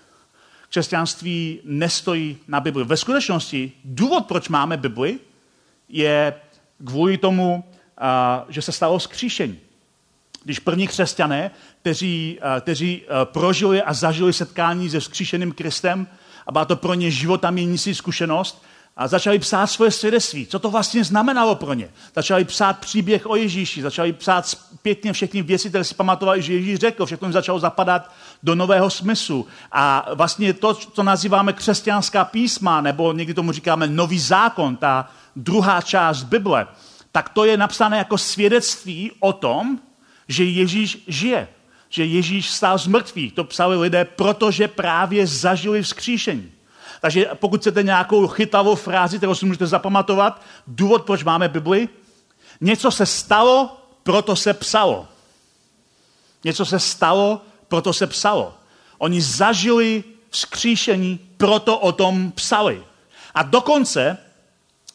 Křesťanství 0.69 1.61
nestojí 1.65 2.39
na 2.49 2.61
Bibli. 2.61 2.85
Ve 2.85 2.97
skutečnosti 2.97 3.73
důvod, 3.85 4.27
proč 4.27 4.49
máme 4.49 4.77
Bibli, 4.77 5.19
je 5.89 6.35
kvůli 6.85 7.19
tomu, 7.19 7.65
že 8.49 8.63
se 8.63 8.73
stalo 8.73 8.99
vzkříšení 8.99 9.59
když 10.45 10.59
první 10.59 10.89
křesťané, 10.89 11.51
kteří, 11.81 12.39
eh, 12.43 12.61
kteří 12.61 13.03
eh, 13.03 13.25
prožili 13.25 13.83
a 13.83 13.93
zažili 13.93 14.33
setkání 14.33 14.91
se 14.91 15.01
vzkříšeným 15.01 15.53
Kristem 15.53 16.07
a 16.47 16.53
byla 16.53 16.65
to 16.65 16.77
pro 16.77 16.95
ně 16.95 17.11
života 17.11 17.51
měnící 17.51 17.95
zkušenost, 17.95 18.65
a 18.97 19.09
začali 19.09 19.39
psát 19.39 19.67
svoje 19.67 19.91
svědectví. 19.91 20.47
Co 20.47 20.59
to 20.59 20.71
vlastně 20.71 21.05
znamenalo 21.05 21.55
pro 21.55 21.75
ně? 21.75 21.89
Začali 22.15 22.45
psát 22.45 22.79
příběh 22.79 23.27
o 23.27 23.37
Ježíši, 23.37 23.83
začali 23.83 24.13
psát 24.13 24.47
zpětně 24.47 25.13
všechny 25.13 25.43
věci, 25.43 25.69
které 25.69 25.85
si 25.85 25.95
pamatovali, 25.95 26.43
že 26.43 26.55
Ježíš 26.55 26.79
řekl. 26.79 27.07
Všechno 27.07 27.27
jim 27.27 27.33
začalo 27.33 27.59
zapadat 27.59 28.11
do 28.43 28.55
nového 28.55 28.91
smyslu. 28.91 29.47
A 29.73 30.09
vlastně 30.15 30.53
to, 30.53 30.75
co 30.75 31.03
nazýváme 31.03 31.53
křesťanská 31.53 32.25
písma, 32.25 32.81
nebo 32.81 33.13
někdy 33.13 33.35
tomu 33.35 33.53
říkáme 33.53 33.87
nový 33.87 34.19
zákon, 34.19 34.77
ta 34.77 35.11
druhá 35.37 35.81
část 35.81 36.23
Bible, 36.23 36.67
tak 37.13 37.29
to 37.29 37.45
je 37.45 37.57
napsané 37.57 37.99
jako 37.99 38.19
svědectví 38.19 39.13
o 39.21 39.33
tom, 39.33 39.79
že 40.31 40.45
Ježíš 40.45 41.03
žije, 41.07 41.49
že 41.89 42.05
Ježíš 42.05 42.51
stál 42.51 42.79
z 42.79 42.87
mrtvých. 42.87 43.33
To 43.33 43.45
psali 43.45 43.77
lidé, 43.77 44.05
protože 44.05 44.69
právě 44.69 45.27
zažili 45.27 45.83
vzkříšení. 45.83 46.53
Takže 47.01 47.27
pokud 47.35 47.61
chcete 47.61 47.83
nějakou 47.83 48.27
chytavou 48.27 48.75
frázi, 48.75 49.17
kterou 49.17 49.35
si 49.35 49.47
můžete 49.47 49.67
zapamatovat, 49.67 50.43
důvod, 50.67 51.03
proč 51.03 51.25
máme 51.25 51.49
Bibli, 51.49 51.89
něco 52.61 52.91
se 52.91 53.07
stalo, 53.07 53.77
proto 54.03 54.37
se 54.37 54.55
psalo. 54.55 55.09
Něco 56.45 56.65
se 56.65 56.79
stalo, 56.79 57.43
proto 57.69 57.93
se 57.93 58.07
psalo. 58.07 58.55
Oni 58.99 59.21
zažili 59.21 60.05
vzkříšení, 60.31 61.21
proto 61.37 61.79
o 61.79 61.93
tom 61.93 62.33
psali. 62.33 62.85
A 63.35 63.43
dokonce 63.43 64.19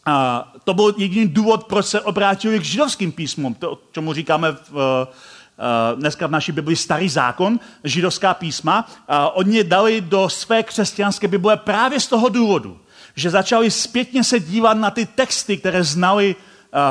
a 0.06 0.52
to 0.64 0.74
byl 0.74 0.94
jediný 0.96 1.28
důvod, 1.28 1.64
proč 1.64 1.86
se 1.86 2.00
obrátili 2.00 2.58
k 2.58 2.64
židovským 2.64 3.12
písmům, 3.12 3.54
to, 3.54 3.78
čemu 3.92 4.12
říkáme 4.12 4.52
v, 4.52 4.72
uh, 4.72 6.00
dneska 6.00 6.26
v 6.26 6.30
naší 6.30 6.52
Bibli 6.52 6.76
starý 6.76 7.08
zákon, 7.08 7.60
židovská 7.84 8.34
písma. 8.34 8.88
Uh, 8.88 9.16
oni 9.32 9.64
dali 9.64 10.00
do 10.00 10.28
své 10.28 10.62
křesťanské 10.62 11.28
Bible 11.28 11.56
právě 11.56 12.00
z 12.00 12.06
toho 12.06 12.28
důvodu, 12.28 12.78
že 13.14 13.30
začali 13.30 13.70
zpětně 13.70 14.24
se 14.24 14.40
dívat 14.40 14.74
na 14.74 14.90
ty 14.90 15.06
texty, 15.06 15.56
které 15.56 15.84
znali 15.84 16.36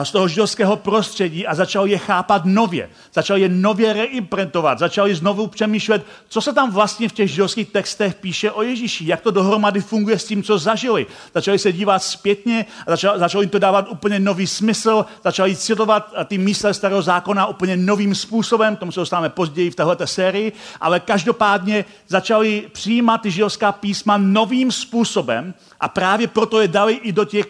z 0.04 0.12
toho 0.12 0.28
židovského 0.28 0.76
prostředí 0.76 1.48
a 1.48 1.56
začal 1.56 1.88
je 1.88 1.98
chápat 1.98 2.46
nově. 2.46 2.90
Začal 3.14 3.38
je 3.38 3.50
nově 3.50 3.94
reimplementovat, 3.94 4.80
začal 4.80 5.08
je 5.08 5.16
znovu 5.16 5.48
přemýšlet, 5.48 6.06
co 6.28 6.42
se 6.42 6.54
tam 6.54 6.72
vlastně 6.72 7.10
v 7.10 7.14
těch 7.14 7.30
židovských 7.30 7.70
textech 7.70 8.16
píše 8.16 8.52
o 8.52 8.62
Ježíši, 8.62 9.08
jak 9.08 9.22
to 9.22 9.32
dohromady 9.32 9.82
funguje 9.82 10.20
s 10.20 10.26
tím, 10.26 10.44
co 10.44 10.58
zažili. 10.58 11.06
Začali 11.34 11.60
se 11.60 11.72
dívat 11.72 12.04
zpětně 12.04 12.66
a 12.88 12.92
začal, 12.92 13.20
začal 13.20 13.42
jim 13.42 13.50
to 13.50 13.60
dávat 13.60 13.88
úplně 13.90 14.20
nový 14.20 14.48
smysl, 14.48 15.06
začali 15.24 15.56
citovat 15.56 16.14
ty 16.26 16.38
mísle 16.38 16.74
starého 16.74 17.02
zákona 17.02 17.46
úplně 17.46 17.78
novým 17.78 18.16
způsobem, 18.16 18.76
tomu 18.76 18.92
se 18.92 19.00
dostáváme 19.00 19.30
později 19.30 19.72
v 19.72 19.76
této 19.76 20.08
sérii, 20.08 20.52
ale 20.82 21.00
každopádně 21.00 21.86
začali 22.08 22.68
přijímat 22.72 23.22
ty 23.22 23.32
židovská 23.32 23.72
písma 23.72 24.18
novým 24.18 24.72
způsobem 24.72 25.54
a 25.86 25.88
právě 25.88 26.28
proto 26.28 26.62
je 26.62 26.67
dali 26.67 26.93
i 26.93 27.12
do 27.12 27.26
těch, 27.26 27.45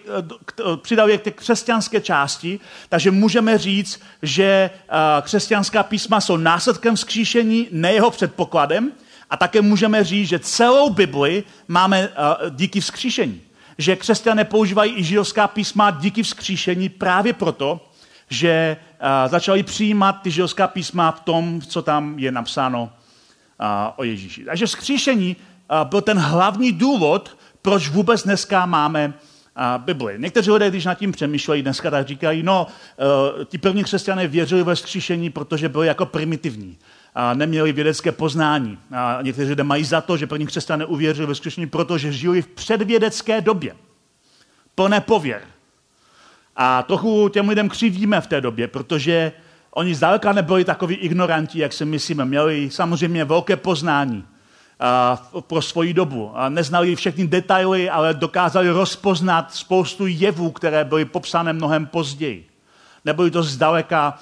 přidali 0.81 1.11
je 1.11 1.17
k 1.17 1.21
té 1.21 1.31
křesťanské 1.31 2.01
části, 2.01 2.59
takže 2.89 3.11
můžeme 3.11 3.57
říct, 3.57 4.01
že 4.21 4.69
křesťanská 5.21 5.83
písma 5.83 6.21
jsou 6.21 6.37
následkem 6.37 6.95
vzkříšení, 6.95 7.67
ne 7.71 7.93
jeho 7.93 8.11
předpokladem, 8.11 8.91
a 9.29 9.37
také 9.37 9.61
můžeme 9.61 10.03
říct, 10.03 10.29
že 10.29 10.39
celou 10.39 10.89
Bibli 10.89 11.43
máme 11.67 12.09
díky 12.49 12.79
vzkříšení. 12.79 13.41
Že 13.77 13.95
křesťané 13.95 14.43
používají 14.43 14.93
i 14.97 15.03
židovská 15.03 15.47
písma 15.47 15.91
díky 15.91 16.23
vzkříšení 16.23 16.89
právě 16.89 17.33
proto, 17.33 17.89
že 18.29 18.77
začali 19.27 19.63
přijímat 19.63 20.11
ty 20.11 20.31
židovská 20.31 20.67
písma 20.67 21.11
v 21.11 21.19
tom, 21.19 21.61
co 21.61 21.81
tam 21.81 22.19
je 22.19 22.31
napsáno 22.31 22.91
o 23.95 24.03
Ježíši. 24.03 24.45
Takže 24.45 24.65
vzkříšení 24.65 25.35
byl 25.83 26.01
ten 26.01 26.19
hlavní 26.19 26.71
důvod, 26.71 27.34
proč 27.65 27.89
vůbec 27.89 28.23
dneska 28.23 28.65
máme 28.65 29.13
Bibli. 29.77 30.15
Někteří 30.17 30.51
lidé, 30.51 30.69
když 30.69 30.85
nad 30.85 30.93
tím 30.93 31.11
přemýšlejí 31.11 31.61
dneska, 31.61 31.91
tak 31.91 32.07
říkají, 32.07 32.43
no, 32.43 32.67
uh, 33.37 33.43
ti 33.45 33.57
první 33.57 33.83
křesťané 33.83 34.27
věřili 34.27 34.63
ve 34.63 34.75
skříšení, 34.75 35.29
protože 35.29 35.69
byli 35.69 35.87
jako 35.87 36.05
primitivní 36.05 36.77
a 37.15 37.33
neměli 37.33 37.71
vědecké 37.71 38.11
poznání. 38.11 38.77
A 38.91 39.19
někteří 39.21 39.49
lidé 39.49 39.63
mají 39.63 39.83
za 39.83 40.01
to, 40.01 40.17
že 40.17 40.27
první 40.27 40.45
křesťané 40.45 40.85
uvěřili 40.85 41.27
ve 41.27 41.35
skříšení, 41.35 41.67
protože 41.67 42.11
žili 42.11 42.41
v 42.41 42.47
předvědecké 42.47 43.41
době. 43.41 43.75
Plné 44.75 45.01
pověr. 45.01 45.41
A 46.55 46.83
trochu 46.83 47.29
těm 47.29 47.49
lidem 47.49 47.69
křivíme 47.69 48.21
v 48.21 48.27
té 48.27 48.41
době, 48.41 48.67
protože 48.67 49.31
oni 49.71 49.95
zdaleka 49.95 50.33
nebyli 50.33 50.65
takoví 50.65 50.95
ignoranti, 50.95 51.59
jak 51.59 51.73
si 51.73 51.85
myslíme. 51.85 52.25
Měli 52.25 52.69
samozřejmě 52.69 53.25
velké 53.25 53.55
poznání 53.55 54.25
pro 55.41 55.61
svoji 55.61 55.93
dobu. 55.93 56.33
Neznali 56.49 56.95
všechny 56.95 57.27
detaily, 57.27 57.89
ale 57.89 58.13
dokázali 58.13 58.69
rozpoznat 58.69 59.53
spoustu 59.53 60.07
jevů, 60.07 60.51
které 60.51 60.83
byly 60.83 61.05
popsané 61.05 61.53
mnohem 61.53 61.85
později. 61.85 62.49
Nebyli 63.05 63.31
to 63.31 63.43
zdaleka 63.43 64.19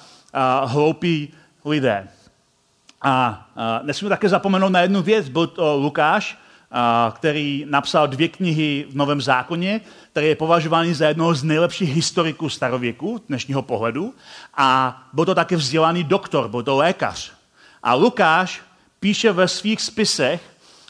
hloupí 0.64 1.34
lidé. 1.64 2.08
A 3.02 3.46
nesmíme 3.82 4.08
také 4.08 4.28
zapomenout 4.28 4.68
na 4.68 4.80
jednu 4.80 5.02
věc. 5.02 5.28
Byl 5.28 5.46
to 5.46 5.76
Lukáš, 5.76 6.38
který 7.12 7.66
napsal 7.68 8.08
dvě 8.08 8.28
knihy 8.28 8.86
v 8.90 8.96
Novém 8.96 9.20
zákoně, 9.20 9.80
který 10.10 10.26
je 10.26 10.36
považovaný 10.36 10.94
za 10.94 11.08
jednoho 11.08 11.34
z 11.34 11.44
nejlepších 11.44 11.94
historiků 11.94 12.48
starověku 12.48 13.22
dnešního 13.28 13.62
pohledu. 13.62 14.14
A 14.56 15.02
byl 15.12 15.24
to 15.24 15.34
také 15.34 15.56
vzdělaný 15.56 16.04
doktor, 16.04 16.48
byl 16.48 16.62
to 16.62 16.76
lékař. 16.76 17.32
A 17.82 17.94
Lukáš 17.94 18.62
píše 19.04 19.32
ve 19.32 19.48
svých 19.48 19.80
spisech, 19.80 20.40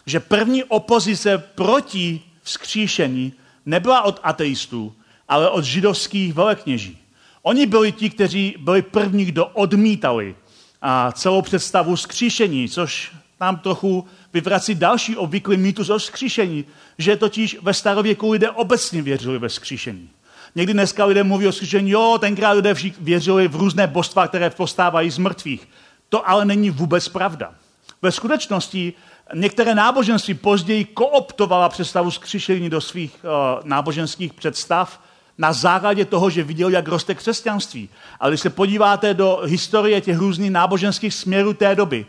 že 0.07 0.21
první 0.21 0.65
opozice 0.65 1.39
proti 1.39 2.23
vzkříšení 2.43 3.33
nebyla 3.67 4.03
od 4.03 4.21
ateistů, 4.23 4.95
ale 5.29 5.51
od 5.51 5.65
židovských 5.65 6.35
velekněží. 6.35 6.99
Oni 7.43 7.67
byli 7.67 7.93
ti, 7.93 8.11
kteří 8.11 8.55
byli 8.59 8.83
první, 8.83 9.25
kdo 9.25 9.47
odmítali 9.47 10.35
a 10.83 11.13
celou 11.13 11.43
představu 11.43 11.95
vzkříšení, 11.95 12.69
což 12.69 13.13
nám 13.41 13.57
trochu 13.57 14.07
vyvrací 14.33 14.75
další 14.75 15.17
obvyklý 15.17 15.57
mýtus 15.57 15.91
o 15.91 15.99
vzkříšení, 15.99 16.65
že 16.99 17.17
totiž 17.17 17.59
ve 17.63 17.75
starověku 17.75 18.31
lidé 18.31 18.51
obecně 18.51 19.03
věřili 19.03 19.39
ve 19.39 19.49
vzkříšení. 19.49 20.11
Někdy 20.55 20.73
dneska 20.73 21.05
lidé 21.05 21.25
mluví 21.25 21.47
o 21.47 21.51
vzkříšení, 21.51 21.91
jo, 21.91 22.19
tenkrát 22.21 22.53
lidé 22.53 22.75
věřili 23.01 23.49
v 23.49 23.57
různé 23.57 23.87
božstva, 23.87 24.29
které 24.29 24.51
postávají 24.51 25.11
z 25.11 25.19
mrtvých. 25.19 25.69
To 26.09 26.29
ale 26.29 26.45
není 26.45 26.71
vůbec 26.71 27.09
pravda. 27.09 27.55
Ve 28.05 28.13
skutečnosti 28.13 28.93
některé 29.35 29.75
náboženství 29.75 30.35
později 30.35 30.85
kooptovala 30.85 31.69
představu 31.69 32.11
skřišení 32.11 32.71
do 32.71 32.81
svých 32.81 33.17
uh, 33.25 33.31
náboženských 33.65 34.33
představ 34.33 35.01
na 35.39 35.53
základě 35.53 36.05
toho, 36.05 36.31
že 36.31 36.43
viděl, 36.43 36.69
jak 36.69 36.89
roste 36.89 37.15
křesťanství. 37.15 37.89
Ale 38.21 38.31
když 38.31 38.41
se 38.41 38.51
podíváte 38.51 39.15
do 39.15 39.41
historie 39.45 40.01
těch 40.01 40.19
různých 40.19 40.51
náboženských 40.51 41.15
směrů 41.15 41.55
té 41.55 41.75
doby, 41.75 42.07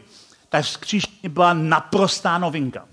tak 0.49 0.65
vzkříšení 0.65 1.29
byla 1.29 1.53
naprostá 1.53 2.37
novinka. 2.37 2.85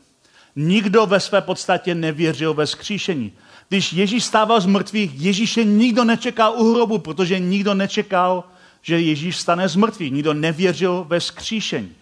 Nikdo 0.56 1.06
ve 1.06 1.20
své 1.20 1.40
podstatě 1.40 1.94
nevěřil 1.94 2.54
ve 2.54 2.66
skříšení. 2.66 3.32
Když 3.68 3.92
Ježíš 3.92 4.24
stával 4.24 4.60
z 4.60 4.66
mrtvých, 4.66 5.10
Ježíše 5.14 5.64
nikdo 5.64 6.04
nečekal 6.04 6.54
u 6.56 6.72
hrobu, 6.72 6.98
protože 6.98 7.38
nikdo 7.38 7.74
nečekal, 7.74 8.44
že 8.82 9.00
Ježíš 9.00 9.36
stane 9.36 9.68
z 9.68 9.76
mrtvých. 9.76 10.12
Nikdo 10.12 10.34
nevěřil 10.34 11.04
ve 11.08 11.20
skříšení. 11.20 11.94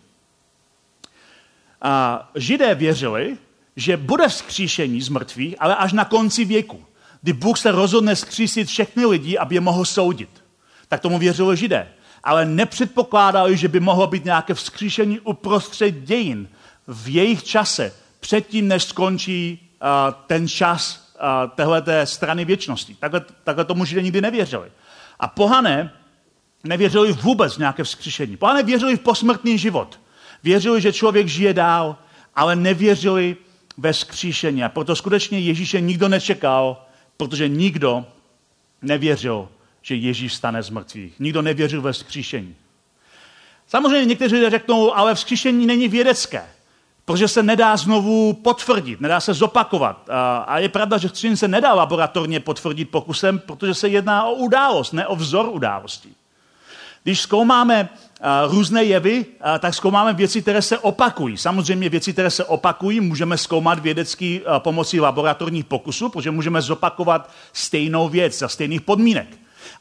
A 1.82 2.30
židé 2.34 2.74
věřili, 2.74 3.36
že 3.76 3.96
bude 3.96 4.28
vzkříšení 4.28 5.02
z 5.02 5.08
mrtvých, 5.08 5.54
ale 5.58 5.76
až 5.76 5.92
na 5.92 6.04
konci 6.04 6.44
věku, 6.44 6.84
kdy 7.22 7.32
Bůh 7.32 7.58
se 7.58 7.70
rozhodne 7.70 8.16
zkřísit 8.16 8.68
všechny 8.68 9.04
lidi, 9.04 9.38
aby 9.38 9.54
je 9.54 9.60
mohl 9.60 9.84
soudit. 9.84 10.44
Tak 10.88 11.00
tomu 11.00 11.18
věřili 11.18 11.56
židé. 11.56 11.88
Ale 12.24 12.44
nepředpokládali, 12.44 13.56
že 13.56 13.68
by 13.68 13.80
mohlo 13.80 14.06
být 14.06 14.24
nějaké 14.24 14.54
vzkříšení 14.54 15.20
uprostřed 15.20 15.90
dějin 15.90 16.48
v 16.86 17.08
jejich 17.08 17.44
čase, 17.44 17.92
předtím, 18.20 18.68
než 18.68 18.84
skončí 18.84 19.70
uh, 19.82 20.14
ten 20.26 20.48
čas 20.48 21.12
uh, 21.14 21.50
téhleté 21.50 22.06
strany 22.06 22.44
věčnosti. 22.44 22.94
Takhle, 22.94 23.24
takhle 23.44 23.64
tomu 23.64 23.84
židé 23.84 24.02
nikdy 24.02 24.20
nevěřili. 24.20 24.72
A 25.20 25.28
pohané 25.28 25.92
nevěřili 26.64 27.12
vůbec 27.12 27.54
v 27.54 27.58
nějaké 27.58 27.84
vzkříšení. 27.84 28.36
Pohané 28.36 28.62
věřili 28.62 28.96
v 28.96 29.00
posmrtný 29.00 29.58
život. 29.58 29.99
Věřili, 30.42 30.81
že 30.81 30.92
člověk 30.92 31.29
žije 31.29 31.55
dál, 31.55 31.96
ale 32.37 32.57
nevěřili 32.57 33.37
ve 33.76 33.94
skříšení. 33.94 34.64
A 34.64 34.68
proto 34.68 34.96
skutečně 34.96 35.38
Ježíše 35.38 35.81
nikdo 35.81 36.09
nečekal, 36.09 36.87
protože 37.16 37.48
nikdo 37.48 38.07
nevěřil, 38.83 39.48
že 39.83 39.94
Ježíš 39.94 40.35
stane 40.35 40.62
z 40.62 40.70
mrtvých. 40.70 41.20
Nikdo 41.20 41.42
nevěřil 41.42 41.83
ve 41.83 41.92
skříšení. 41.92 42.55
Samozřejmě 43.68 44.05
někteří 44.05 44.35
lidé 44.35 44.50
řeknou, 44.50 44.96
ale 44.96 45.14
vzkříšení 45.14 45.66
není 45.66 45.88
vědecké, 45.88 46.42
protože 47.05 47.29
se 47.29 47.42
nedá 47.42 47.76
znovu 47.76 48.33
potvrdit, 48.33 49.00
nedá 49.00 49.20
se 49.20 49.35
zopakovat. 49.35 50.09
A 50.46 50.59
je 50.59 50.68
pravda, 50.68 50.98
že 50.98 51.09
vzkříšení 51.09 51.37
se 51.37 51.48
nedá 51.48 51.74
laboratorně 51.74 52.40
potvrdit 52.40 52.85
pokusem, 52.85 53.38
protože 53.38 53.74
se 53.74 53.88
jedná 53.88 54.24
o 54.24 54.33
událost, 54.33 54.92
ne 54.92 55.07
o 55.07 55.16
vzor 55.16 55.48
události. 55.48 56.09
Když 57.03 57.20
zkoumáme 57.20 57.88
různé 58.48 58.85
jevy, 58.85 59.26
tak 59.59 59.74
zkoumáme 59.74 60.12
věci, 60.12 60.42
které 60.42 60.62
se 60.62 60.78
opakují. 60.78 61.37
Samozřejmě 61.37 61.88
věci, 61.88 62.12
které 62.12 62.30
se 62.30 62.44
opakují, 62.44 63.00
můžeme 63.00 63.37
zkoumat 63.37 63.78
vědecký 63.78 64.40
pomocí 64.59 65.00
laboratorních 65.00 65.64
pokusů, 65.64 66.09
protože 66.09 66.30
můžeme 66.30 66.62
zopakovat 66.62 67.30
stejnou 67.52 68.09
věc 68.09 68.38
za 68.38 68.48
stejných 68.48 68.80
podmínek. 68.80 69.28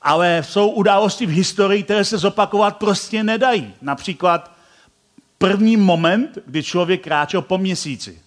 Ale 0.01 0.43
jsou 0.45 0.69
události 0.69 1.25
v 1.25 1.29
historii, 1.29 1.83
které 1.83 2.05
se 2.05 2.17
zopakovat 2.17 2.77
prostě 2.77 3.23
nedají. 3.23 3.73
Například 3.81 4.51
první 5.37 5.77
moment, 5.77 6.37
kdy 6.45 6.63
člověk 6.63 7.03
kráčel 7.03 7.41
po 7.41 7.57
měsíci. 7.57 8.21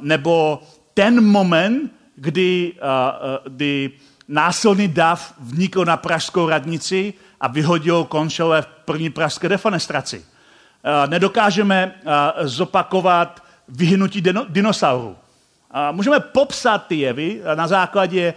Nebo 0.00 0.62
ten 0.94 1.24
moment, 1.24 1.92
kdy, 2.16 2.72
kdy 3.48 3.90
násilný 4.28 4.88
dav 4.88 5.34
vnikl 5.40 5.84
na 5.84 5.96
pražskou 5.96 6.48
radnici 6.48 7.14
a 7.40 7.48
vyhodil 7.48 8.04
končele 8.04 8.62
v 8.62 8.66
první 8.66 9.10
pražské 9.10 9.48
defenestraci. 9.48 10.24
Eh, 10.84 11.06
nedokážeme 11.06 11.94
eh, 11.94 12.48
zopakovat 12.48 13.42
vyhnutí 13.68 14.22
dinosaurů. 14.48 15.16
Můžeme 15.92 16.20
popsat 16.20 16.86
ty 16.86 16.94
jevy 16.94 17.40
na 17.54 17.68
základě 17.68 18.34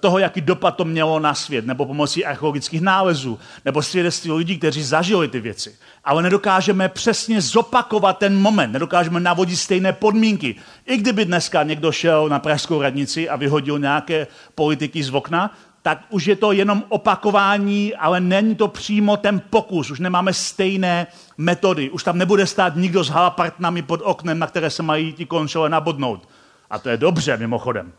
toho, 0.00 0.18
jaký 0.18 0.40
dopad 0.40 0.70
to 0.70 0.84
mělo 0.84 1.20
na 1.20 1.34
svět, 1.34 1.66
nebo 1.66 1.86
pomocí 1.86 2.24
archeologických 2.24 2.80
nálezů, 2.80 3.38
nebo 3.64 3.82
svědectví 3.82 4.32
lidí, 4.32 4.58
kteří 4.58 4.82
zažili 4.82 5.28
ty 5.28 5.40
věci. 5.40 5.76
Ale 6.04 6.22
nedokážeme 6.22 6.88
přesně 6.88 7.40
zopakovat 7.40 8.18
ten 8.18 8.36
moment, 8.36 8.72
nedokážeme 8.72 9.20
navodit 9.20 9.58
stejné 9.58 9.92
podmínky. 9.92 10.54
I 10.86 10.96
kdyby 10.96 11.24
dneska 11.24 11.62
někdo 11.62 11.92
šel 11.92 12.28
na 12.28 12.38
Pražskou 12.38 12.82
radnici 12.82 13.28
a 13.28 13.36
vyhodil 13.36 13.78
nějaké 13.78 14.26
politiky 14.54 15.02
z 15.02 15.14
okna, 15.14 15.54
tak 15.82 16.04
už 16.10 16.26
je 16.26 16.36
to 16.36 16.52
jenom 16.52 16.84
opakování, 16.88 17.94
ale 17.94 18.20
není 18.20 18.54
to 18.54 18.68
přímo 18.68 19.16
ten 19.16 19.42
pokus. 19.50 19.90
Už 19.90 20.00
nemáme 20.00 20.32
stejné 20.32 21.06
metody. 21.38 21.90
Už 21.90 22.04
tam 22.04 22.18
nebude 22.18 22.46
stát 22.46 22.76
nikdo 22.76 23.04
s 23.04 23.08
halapartnami 23.08 23.82
pod 23.82 24.00
oknem, 24.04 24.38
na 24.38 24.46
které 24.46 24.70
se 24.70 24.82
mají 24.82 25.12
ti 25.12 25.26
končele 25.26 25.68
nabodnout. 25.68 26.28
A 26.70 26.78
to 26.78 26.88
je 26.88 26.96
dobře, 26.96 27.36
mimochodem. 27.36 27.92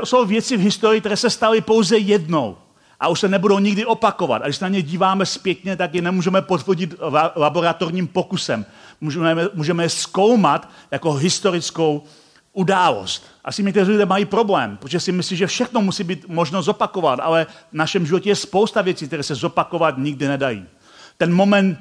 Uh, 0.00 0.04
jsou 0.04 0.26
věci 0.26 0.56
v 0.56 0.60
historii, 0.60 1.00
které 1.00 1.16
se 1.16 1.30
staly 1.30 1.60
pouze 1.60 1.98
jednou 1.98 2.56
a 3.00 3.08
už 3.08 3.20
se 3.20 3.28
nebudou 3.28 3.58
nikdy 3.58 3.84
opakovat. 3.84 4.42
A 4.42 4.44
když 4.44 4.58
na 4.58 4.68
ně 4.68 4.82
díváme 4.82 5.26
zpětně, 5.26 5.76
tak 5.76 5.94
je 5.94 6.02
nemůžeme 6.02 6.42
potvrdit 6.42 6.94
laboratorním 7.36 8.06
pokusem. 8.06 8.66
Můžeme, 9.00 9.48
můžeme 9.54 9.84
je 9.84 9.88
zkoumat 9.88 10.70
jako 10.90 11.12
historickou 11.12 12.02
událost. 12.56 13.26
Asi 13.44 13.62
někteří 13.62 13.90
lidé 13.90 14.06
mají 14.06 14.24
problém, 14.24 14.76
protože 14.76 15.00
si 15.00 15.12
myslí, 15.12 15.36
že 15.36 15.46
všechno 15.46 15.80
musí 15.80 16.04
být 16.04 16.28
možno 16.28 16.62
zopakovat, 16.62 17.20
ale 17.22 17.44
v 17.44 17.72
našem 17.72 18.06
životě 18.06 18.28
je 18.28 18.36
spousta 18.36 18.82
věcí, 18.82 19.06
které 19.06 19.22
se 19.22 19.34
zopakovat 19.34 19.98
nikdy 19.98 20.28
nedají. 20.28 20.64
Ten 21.16 21.34
moment, 21.34 21.78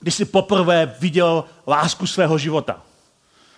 kdy 0.00 0.10
jsi 0.10 0.24
poprvé 0.24 0.94
viděl 1.00 1.44
lásku 1.66 2.06
svého 2.06 2.38
života. 2.38 2.80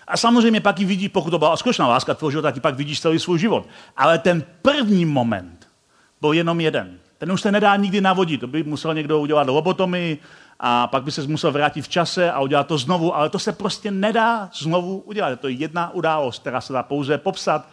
A 0.08 0.16
samozřejmě 0.16 0.60
pak 0.60 0.78
ji 0.78 0.86
vidí, 0.86 1.08
pokud 1.08 1.30
to 1.30 1.38
byla 1.38 1.56
skutečná 1.56 1.88
láska 1.88 2.14
tvého 2.14 2.30
života, 2.30 2.52
tak 2.52 2.62
pak 2.62 2.74
vidíš 2.74 3.00
celý 3.00 3.18
svůj 3.18 3.38
život. 3.38 3.66
Ale 3.96 4.18
ten 4.18 4.44
první 4.62 5.04
moment 5.04 5.68
byl 6.20 6.32
jenom 6.32 6.60
jeden. 6.60 6.98
Ten 7.18 7.32
už 7.32 7.40
se 7.40 7.52
nedá 7.52 7.76
nikdy 7.76 8.00
navodit. 8.00 8.40
To 8.40 8.46
by 8.46 8.62
musel 8.62 8.94
někdo 8.94 9.20
udělat 9.20 9.48
lobotomii 9.48 10.18
a 10.60 10.86
pak 10.86 11.02
by 11.02 11.10
se 11.10 11.26
musel 11.26 11.52
vrátit 11.52 11.82
v 11.82 11.88
čase 11.88 12.32
a 12.32 12.40
udělat 12.40 12.66
to 12.66 12.78
znovu, 12.78 13.16
ale 13.16 13.30
to 13.30 13.38
se 13.38 13.52
prostě 13.52 13.90
nedá 13.90 14.50
znovu 14.54 14.98
udělat. 14.98 15.40
To 15.40 15.48
je 15.48 15.54
jedna 15.54 15.94
událost, 15.94 16.38
která 16.38 16.60
se 16.60 16.72
dá 16.72 16.82
pouze 16.82 17.18
popsat 17.18 17.68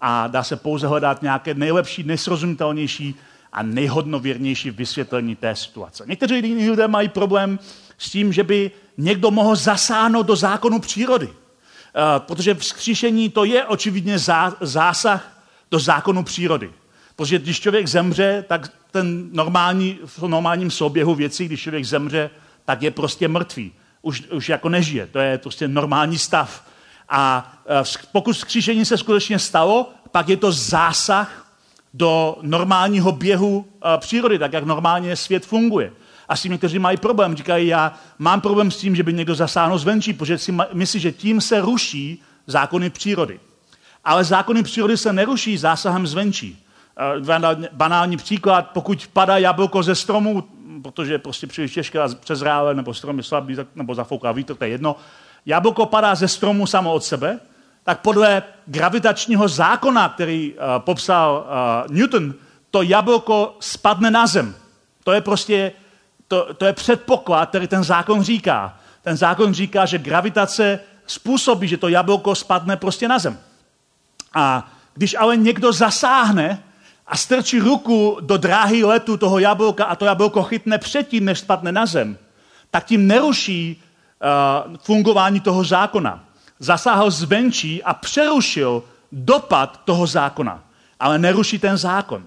a 0.00 0.26
dá 0.26 0.42
se 0.42 0.56
pouze 0.56 0.86
hledat 0.86 1.22
nějaké 1.22 1.54
nejlepší, 1.54 2.02
nejsrozumitelnější 2.02 3.14
a 3.52 3.62
nejhodnověrnější 3.62 4.70
vysvětlení 4.70 5.36
té 5.36 5.56
situace. 5.56 6.04
Někteří 6.06 6.40
lidé 6.70 6.88
mají 6.88 7.08
problém 7.08 7.58
s 7.98 8.10
tím, 8.10 8.32
že 8.32 8.44
by 8.44 8.70
někdo 8.96 9.30
mohl 9.30 9.56
zasáhnout 9.56 10.26
do 10.26 10.36
zákonu 10.36 10.80
přírody. 10.80 11.28
Eh, 11.28 12.20
protože 12.20 12.54
vzkříšení 12.54 13.30
to 13.30 13.44
je 13.44 13.64
očividně 13.64 14.18
zásah 14.60 15.42
do 15.70 15.78
zákonu 15.78 16.24
přírody. 16.24 16.72
Protože 17.16 17.38
když 17.38 17.60
člověk 17.60 17.86
zemře, 17.86 18.44
tak 18.48 18.72
ten 18.90 19.28
normální, 19.32 19.98
v 20.06 20.22
normálním 20.22 20.70
souběhu 20.70 21.14
věcí, 21.14 21.46
když 21.46 21.60
člověk 21.60 21.84
zemře, 21.84 22.30
tak 22.64 22.82
je 22.82 22.90
prostě 22.90 23.28
mrtvý. 23.28 23.72
Už, 24.02 24.22
už 24.22 24.48
jako 24.48 24.68
nežije. 24.68 25.06
To 25.06 25.18
je 25.18 25.38
prostě 25.38 25.68
normální 25.68 26.18
stav. 26.18 26.66
A 27.08 27.52
eh, 27.66 27.82
pokud 28.12 28.32
vzkříšení 28.32 28.84
se 28.84 28.98
skutečně 28.98 29.38
stalo, 29.38 29.90
pak 30.10 30.28
je 30.28 30.36
to 30.36 30.52
zásah 30.52 31.46
do 31.94 32.38
normálního 32.42 33.12
běhu 33.12 33.66
eh, 33.66 33.98
přírody, 33.98 34.38
tak 34.38 34.52
jak 34.52 34.64
normálně 34.64 35.16
svět 35.16 35.46
funguje. 35.46 35.92
A 36.28 36.36
s 36.36 36.42
tím 36.42 36.52
někteří 36.52 36.78
mají 36.78 36.96
problém. 36.96 37.36
Říkají, 37.36 37.68
já 37.68 37.94
mám 38.18 38.40
problém 38.40 38.70
s 38.70 38.76
tím, 38.76 38.96
že 38.96 39.02
by 39.02 39.12
někdo 39.12 39.34
zasáhnul 39.34 39.78
zvenčí, 39.78 40.12
protože 40.12 40.38
si 40.38 40.54
myslí, 40.72 41.00
že 41.00 41.12
tím 41.12 41.40
se 41.40 41.60
ruší 41.60 42.22
zákony 42.46 42.90
přírody. 42.90 43.40
Ale 44.04 44.24
zákony 44.24 44.62
přírody 44.62 44.96
se 44.96 45.12
neruší 45.12 45.58
zásahem 45.58 46.06
zvenčí. 46.06 46.65
Eh, 46.98 47.40
banální 47.72 48.16
příklad, 48.16 48.70
pokud 48.72 49.06
padá 49.12 49.38
jablko 49.38 49.82
ze 49.82 49.94
stromu, 49.94 50.44
protože 50.82 51.12
je 51.12 51.18
prostě 51.18 51.46
příliš 51.46 51.74
těžké 51.74 52.00
a 52.00 52.08
přezrále, 52.20 52.74
nebo 52.74 52.94
strom 52.94 53.16
je 53.16 53.22
slabý, 53.22 53.56
nebo 53.74 53.94
zafouká 53.94 54.32
vítr, 54.32 54.54
to 54.54 54.64
je 54.64 54.70
jedno. 54.70 54.96
Jablko 55.46 55.86
padá 55.86 56.14
ze 56.14 56.28
stromu 56.28 56.66
samo 56.66 56.92
od 56.92 57.04
sebe, 57.04 57.40
tak 57.84 58.00
podle 58.00 58.42
gravitačního 58.66 59.48
zákona, 59.48 60.08
který 60.08 60.52
uh, 60.52 60.58
popsal 60.78 61.46
uh, 61.46 61.94
Newton, 61.96 62.34
to 62.70 62.82
jablko 62.82 63.56
spadne 63.60 64.10
na 64.10 64.26
zem. 64.26 64.54
To 65.04 65.12
je 65.12 65.20
prostě 65.20 65.72
to, 66.28 66.54
to 66.54 66.64
je 66.64 66.72
předpoklad, 66.72 67.48
který 67.48 67.66
ten 67.66 67.84
zákon 67.84 68.22
říká. 68.22 68.76
Ten 69.02 69.16
zákon 69.16 69.54
říká, 69.54 69.86
že 69.86 69.98
gravitace 69.98 70.80
způsobí, 71.06 71.68
že 71.68 71.76
to 71.76 71.88
jablko 71.88 72.34
spadne 72.34 72.76
prostě 72.76 73.08
na 73.08 73.18
zem. 73.18 73.38
A 74.34 74.72
když 74.94 75.16
ale 75.18 75.36
někdo 75.36 75.72
zasáhne 75.72 76.62
a 77.06 77.16
strčí 77.16 77.58
ruku 77.58 78.18
do 78.20 78.36
dráhy 78.36 78.84
letu 78.84 79.16
toho 79.16 79.38
jablka 79.38 79.84
a 79.84 79.96
to 79.96 80.04
jablko 80.04 80.42
chytne 80.42 80.78
předtím, 80.78 81.24
než 81.24 81.38
spadne 81.38 81.72
na 81.72 81.86
zem, 81.86 82.18
tak 82.70 82.84
tím 82.84 83.06
neruší 83.06 83.82
uh, 84.66 84.76
fungování 84.76 85.40
toho 85.40 85.64
zákona. 85.64 86.24
Zasáhl 86.58 87.10
zvenčí 87.10 87.82
a 87.82 87.94
přerušil 87.94 88.82
dopad 89.12 89.80
toho 89.84 90.06
zákona, 90.06 90.64
ale 91.00 91.18
neruší 91.18 91.58
ten 91.58 91.76
zákon. 91.76 92.24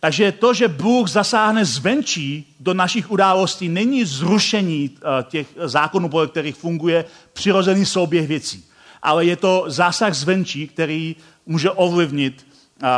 Takže 0.00 0.32
to, 0.32 0.54
že 0.54 0.68
Bůh 0.68 1.08
zasáhne 1.08 1.64
zvenčí 1.64 2.54
do 2.60 2.74
našich 2.74 3.10
událostí, 3.10 3.68
není 3.68 4.04
zrušení 4.04 4.90
eh, 4.90 5.22
těch 5.22 5.46
zákonů, 5.56 6.08
podle 6.08 6.26
kterých 6.26 6.56
funguje 6.56 7.04
přirozený 7.32 7.86
souběh 7.86 8.28
věcí. 8.28 8.64
Ale 9.02 9.24
je 9.24 9.36
to 9.36 9.64
zásah 9.66 10.14
zvenčí, 10.14 10.66
který 10.68 11.16
může 11.46 11.70
ovlivnit 11.70 12.46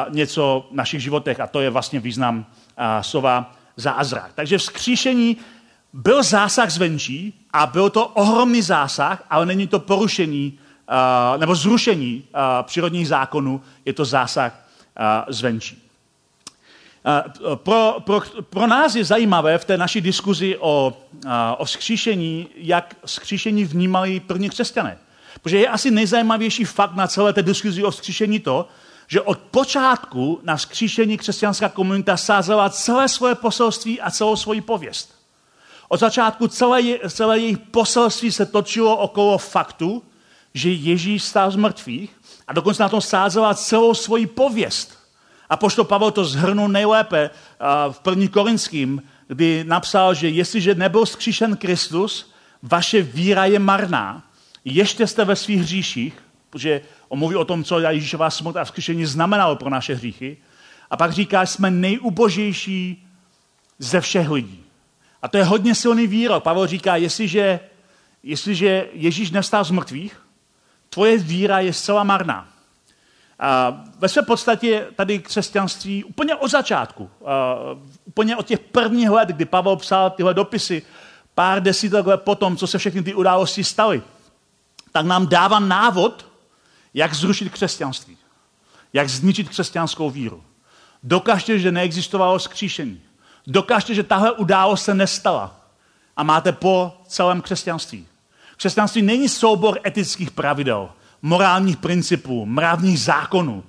něco 0.08 0.66
v 0.70 0.74
našich 0.74 1.02
životech 1.02 1.40
a 1.40 1.46
to 1.46 1.60
je 1.60 1.70
vlastně 1.70 2.00
význam 2.00 2.46
slova 3.00 3.54
zázrak. 3.76 4.30
Takže 4.34 4.58
vzkříšení 4.58 5.36
byl 5.92 6.22
zásah 6.22 6.70
zvenčí 6.70 7.34
a 7.52 7.66
byl 7.66 7.90
to 7.90 8.06
ohromný 8.06 8.62
zásah, 8.62 9.22
ale 9.30 9.46
není 9.46 9.66
to 9.66 9.78
porušení 9.78 10.58
nebo 11.36 11.54
zrušení 11.54 12.24
přírodních 12.62 13.08
zákonů, 13.08 13.60
je 13.84 13.92
to 13.92 14.04
zásah 14.04 14.60
zvenčí. 15.28 15.82
Pro, 17.54 17.96
pro, 18.00 18.20
pro 18.50 18.66
nás 18.66 18.94
je 18.94 19.04
zajímavé 19.04 19.58
v 19.58 19.64
té 19.64 19.78
naší 19.78 20.00
diskuzi 20.00 20.56
o, 20.60 20.96
o 21.58 21.64
vzkříšení, 21.64 22.48
jak 22.56 22.96
vzkříšení 23.04 23.64
vnímali 23.64 24.20
první 24.20 24.50
křesťané. 24.50 24.98
Protože 25.42 25.58
je 25.58 25.68
asi 25.68 25.90
nejzajímavější 25.90 26.64
fakt 26.64 26.94
na 26.94 27.06
celé 27.06 27.32
té 27.32 27.42
diskuzi 27.42 27.84
o 27.84 27.90
vzkříšení 27.90 28.40
to, 28.40 28.68
že 29.06 29.20
od 29.20 29.38
počátku 29.38 30.40
na 30.42 30.56
vzkříšení 30.56 31.18
křesťanská 31.18 31.68
komunita 31.68 32.16
sázela 32.16 32.70
celé 32.70 33.08
svoje 33.08 33.34
poselství 33.34 34.00
a 34.00 34.10
celou 34.10 34.36
svoji 34.36 34.60
pověst. 34.60 35.14
Od 35.88 36.00
začátku 36.00 36.48
celé, 36.48 36.82
celé 37.08 37.38
jejich 37.38 37.58
poselství 37.58 38.32
se 38.32 38.46
točilo 38.46 38.96
okolo 38.96 39.38
faktu, 39.38 40.02
že 40.54 40.70
Ježíš 40.70 41.22
stál 41.22 41.50
z 41.50 41.56
mrtvých 41.56 42.10
a 42.48 42.52
dokonce 42.52 42.82
na 42.82 42.88
tom 42.88 43.00
sázela 43.00 43.54
celou 43.54 43.94
svoji 43.94 44.26
pověst. 44.26 44.98
A 45.48 45.56
pošto 45.56 45.84
Pavel 45.84 46.10
to 46.10 46.24
zhrnul 46.24 46.68
nejlépe 46.68 47.30
v 47.90 48.00
první 48.00 48.28
Korinským, 48.28 49.02
kdy 49.28 49.64
napsal, 49.64 50.14
že 50.14 50.28
jestliže 50.28 50.74
nebyl 50.74 51.06
zkříšen 51.06 51.56
Kristus, 51.56 52.32
vaše 52.62 53.02
víra 53.02 53.44
je 53.44 53.58
marná, 53.58 54.22
ještě 54.64 55.06
jste 55.06 55.24
ve 55.24 55.36
svých 55.36 55.60
hříších, 55.60 56.14
protože 56.50 56.80
on 57.08 57.18
mluví 57.18 57.36
o 57.36 57.44
tom, 57.44 57.64
co 57.64 57.80
Ježíšová 57.80 58.30
smrt 58.30 58.56
a 58.56 58.64
vzkříšení 58.64 59.06
znamenalo 59.06 59.56
pro 59.56 59.70
naše 59.70 59.94
hříchy. 59.94 60.36
A 60.90 60.96
pak 60.96 61.12
říká, 61.12 61.46
jsme 61.46 61.70
nejubožejší 61.70 63.08
ze 63.78 64.00
všech 64.00 64.30
lidí. 64.30 64.64
A 65.22 65.28
to 65.28 65.36
je 65.36 65.44
hodně 65.44 65.74
silný 65.74 66.06
výrok. 66.06 66.42
Pavel 66.42 66.66
říká, 66.66 66.96
jestliže, 66.96 67.60
jestliže 68.22 68.86
Ježíš 68.92 69.30
nestál 69.30 69.64
z 69.64 69.70
mrtvých, 69.70 70.20
tvoje 70.90 71.18
víra 71.18 71.60
je 71.60 71.72
zcela 71.72 72.04
marná. 72.04 72.48
A 73.38 73.84
ve 73.98 74.08
své 74.08 74.22
podstatě 74.22 74.86
tady 74.96 75.18
křesťanství 75.18 76.04
úplně 76.04 76.34
od 76.34 76.50
začátku, 76.50 77.10
úplně 78.04 78.36
od 78.36 78.46
těch 78.46 78.58
prvních 78.58 79.10
let, 79.10 79.28
kdy 79.28 79.44
Pavel 79.44 79.76
psal 79.76 80.10
tyhle 80.10 80.34
dopisy, 80.34 80.82
pár 81.34 81.62
desítek 81.62 82.06
let 82.06 82.22
potom, 82.22 82.56
co 82.56 82.66
se 82.66 82.78
všechny 82.78 83.02
ty 83.02 83.14
události 83.14 83.64
staly, 83.64 84.02
tak 84.92 85.06
nám 85.06 85.26
dává 85.26 85.58
návod, 85.58 86.26
jak 86.94 87.14
zrušit 87.14 87.52
křesťanství, 87.52 88.16
jak 88.92 89.08
zničit 89.08 89.48
křesťanskou 89.48 90.10
víru. 90.10 90.42
Dokažte, 91.02 91.58
že 91.58 91.72
neexistovalo 91.72 92.38
skříšení. 92.38 93.00
Dokažte, 93.46 93.94
že 93.94 94.02
tahle 94.02 94.32
událost 94.32 94.84
se 94.84 94.94
nestala. 94.94 95.60
A 96.16 96.22
máte 96.22 96.52
po 96.52 96.92
celém 97.06 97.40
křesťanství. 97.40 98.06
Křesťanství 98.56 99.02
není 99.02 99.28
soubor 99.28 99.78
etických 99.86 100.30
pravidel 100.30 100.90
morálních 101.22 101.76
principů, 101.76 102.46
mravních 102.46 103.00
zákonů. 103.00 103.64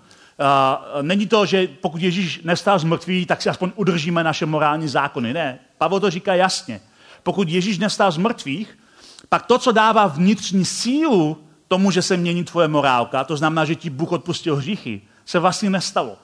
Není 1.01 1.27
to, 1.27 1.45
že 1.45 1.67
pokud 1.67 2.01
Ježíš 2.01 2.41
nestál 2.43 2.79
z 2.79 2.83
mrtvých, 2.83 3.27
tak 3.27 3.41
si 3.41 3.49
aspoň 3.49 3.71
udržíme 3.75 4.23
naše 4.23 4.45
morální 4.45 4.87
zákony. 4.87 5.33
Ne, 5.33 5.59
Pavel 5.77 5.99
to 5.99 6.09
říká 6.09 6.33
jasně. 6.35 6.81
Pokud 7.23 7.49
Ježíš 7.49 7.77
nestál 7.77 8.11
z 8.11 8.17
mrtvých, 8.17 8.77
pak 9.29 9.45
to, 9.45 9.59
co 9.59 9.71
dává 9.71 10.07
vnitřní 10.07 10.65
sílu 10.65 11.44
tomu, 11.67 11.91
že 11.91 12.01
se 12.01 12.17
mění 12.17 12.43
tvoje 12.43 12.67
morálka, 12.67 13.23
to 13.23 13.37
znamená, 13.37 13.65
že 13.65 13.75
ti 13.75 13.89
Bůh 13.89 14.11
odpustil 14.11 14.55
hříchy, 14.55 15.01
se 15.25 15.39
vlastně 15.39 15.69
nestalo. 15.69 16.17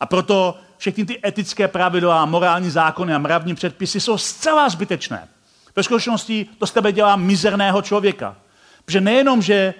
A 0.00 0.06
proto 0.06 0.58
všechny 0.76 1.04
ty 1.04 1.20
etické 1.26 1.68
pravidla, 1.68 2.26
morální 2.26 2.70
zákony 2.70 3.14
a 3.14 3.18
mravní 3.18 3.54
předpisy 3.54 4.00
jsou 4.00 4.18
zcela 4.18 4.68
zbytečné. 4.68 5.28
Ve 5.76 5.82
skutečnosti 5.82 6.46
to 6.58 6.66
z 6.66 6.70
tebe 6.70 6.92
dělá 6.92 7.16
mizerného 7.16 7.82
člověka. 7.82 8.36
Protože 8.84 9.00
nejenom, 9.00 9.42
že 9.42 9.74